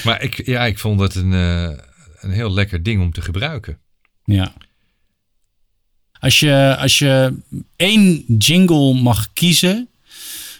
[0.05, 1.77] Maar ik, ja, ik vond het een, eh,
[2.19, 3.77] een heel lekker ding om te gebruiken.
[4.23, 4.53] Ja.
[6.19, 7.37] Als je, als je
[7.75, 9.89] één jingle mag kiezen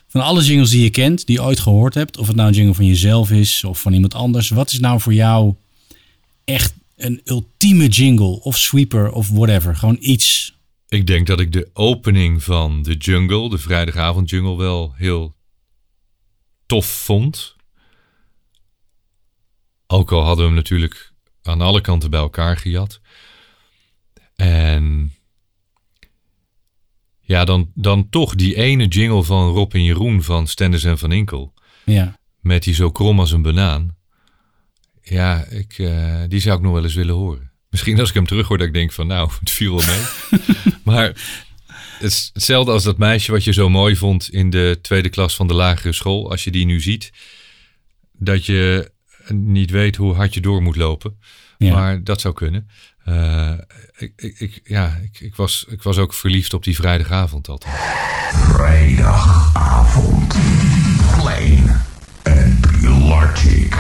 [0.07, 2.55] van alle jingles die je kent, die je ooit gehoord hebt, of het nou een
[2.55, 5.55] jingle van jezelf is of van iemand anders, wat is nou voor jou
[6.43, 9.75] echt een ultieme jingle of sweeper of whatever?
[9.75, 10.55] Gewoon iets.
[10.87, 15.35] Ik denk dat ik de opening van de jungle, de vrijdagavond jungle, wel heel
[16.65, 17.54] tof vond.
[19.87, 21.13] Ook al hadden we hem natuurlijk
[21.43, 22.99] aan alle kanten bij elkaar gejat.
[24.35, 25.13] En
[27.21, 31.11] ja, dan, dan toch die ene jingle van Rob en Jeroen van Stenders en Van
[31.11, 31.53] Inkel.
[31.85, 32.19] Ja.
[32.39, 33.95] Met die zo krom als een banaan.
[35.01, 37.51] Ja, ik, eh, die zou ik nog wel eens willen horen.
[37.69, 40.39] Misschien als ik hem terug hoor, dat ik denk van nou, het viel wel mee.
[40.83, 41.05] maar
[41.99, 45.35] het is hetzelfde als dat meisje wat je zo mooi vond in de tweede klas
[45.35, 46.29] van de lagere school.
[46.29, 47.11] Als je die nu ziet,
[48.11, 48.91] dat je
[49.33, 51.19] niet weet hoe hard je door moet lopen.
[51.57, 51.73] Ja.
[51.73, 52.69] Maar dat zou kunnen.
[53.05, 53.51] Eh,
[53.97, 57.73] ik, ik, ik- ja, ik, ik, was, ik was ook verliefd op die vrijdagavond altijd.
[58.33, 60.35] Vrijdagavond.
[61.21, 61.69] Plain
[62.23, 63.73] and Pelagic.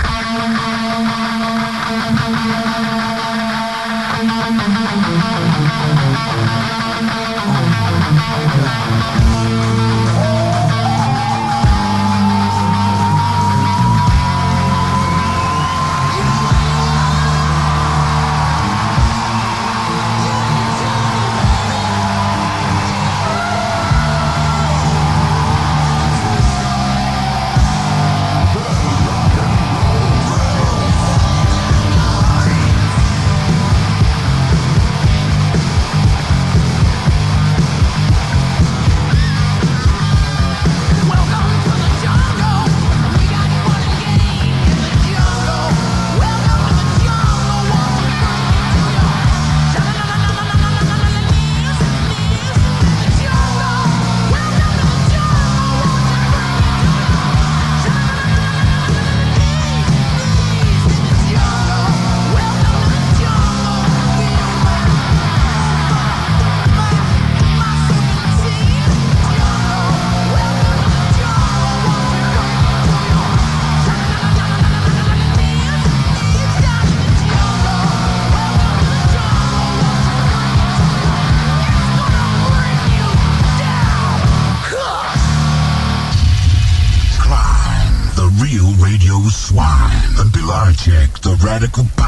[91.55, 92.04] Radical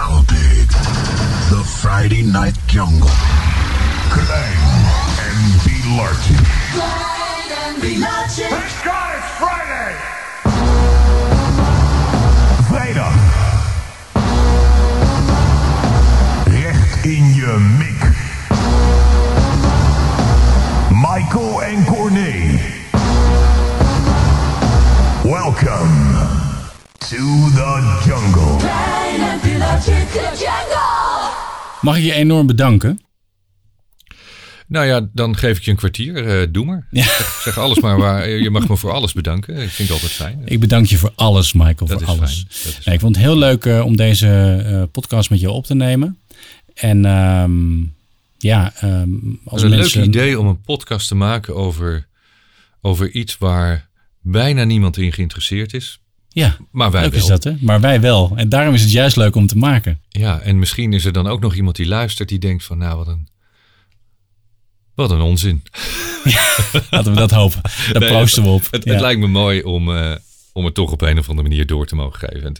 [31.88, 33.02] Mag ik je enorm bedanken?
[34.68, 36.28] Nou ja, dan geef ik je een kwartier.
[36.42, 36.88] eh, doe maar.
[36.92, 38.30] Zeg, zeg alles maar waar.
[38.30, 39.56] Je mag me voor alles bedanken.
[39.56, 40.42] Ik vind het altijd fijn.
[40.46, 41.76] Ik bedank je voor alles, Michael.
[41.76, 42.34] Dat voor is alles.
[42.34, 42.48] fijn.
[42.64, 45.52] Dat is Nee, ik vond het heel leuk eh, om deze eh, podcast met je
[45.52, 46.18] op te nemen.
[46.74, 47.78] En ehm,
[48.38, 49.10] ja, ehm,
[49.44, 50.00] als Het is een mensen...
[50.00, 52.08] leuk idee om een podcast te maken over,
[52.82, 53.88] over iets waar
[54.22, 56.00] bijna niemand in geïnteresseerd is.
[56.40, 57.22] Ja, Maar wij leuk wel.
[57.22, 57.54] is dat, hè?
[57.60, 58.32] Maar wij wel.
[58.36, 60.00] En daarom is het juist leuk om te maken.
[60.10, 62.98] Ja, en misschien is er dan ook nog iemand die luistert die denkt van nou
[62.98, 63.28] wat een,
[64.96, 65.64] wat een onzin.
[66.90, 67.62] Laten we dat hopen.
[67.92, 68.68] Daar Nee, proosten we op.
[68.72, 68.92] Het, Ja.
[68.92, 70.12] het lijkt me mooi om, eh,
[70.54, 72.46] om het toch op een of andere manier door te mogen geven.
[72.48, 72.56] En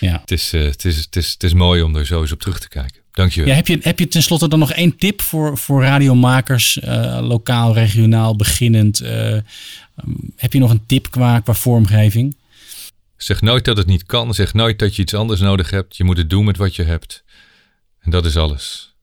[0.00, 0.18] Ja.
[0.20, 2.40] het, is, eh, het, is, het, is, het is mooi om er zo eens op
[2.40, 3.00] terug te kijken.
[3.12, 3.48] Dank je wel.
[3.48, 7.74] Ja, heb, je, heb je tenslotte dan nog één tip voor, voor radiomakers, eh, lokaal,
[7.74, 9.00] regionaal, beginnend?
[9.00, 9.36] eh,
[10.36, 12.36] heb je nog een tip qua, qua vormgeving?
[13.16, 14.34] Zeg nooit dat het niet kan.
[14.34, 15.96] Zeg nooit dat je iets anders nodig hebt.
[15.96, 17.24] Je moet het doen met wat je hebt.
[18.00, 18.94] En dat is alles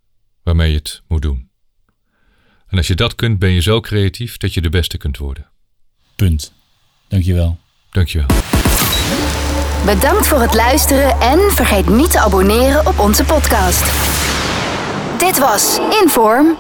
[0.44, 1.50] waarmee je het moet doen.
[2.68, 5.50] En als je dat kunt, ben je zo creatief dat je de beste kunt worden.
[6.16, 6.54] Punt.
[7.08, 7.58] Dankjewel.
[7.92, 8.28] Dankjewel.
[9.86, 13.84] Bedankt voor het luisteren en vergeet niet te abonneren op onze podcast.
[15.20, 16.58] Dit was Inform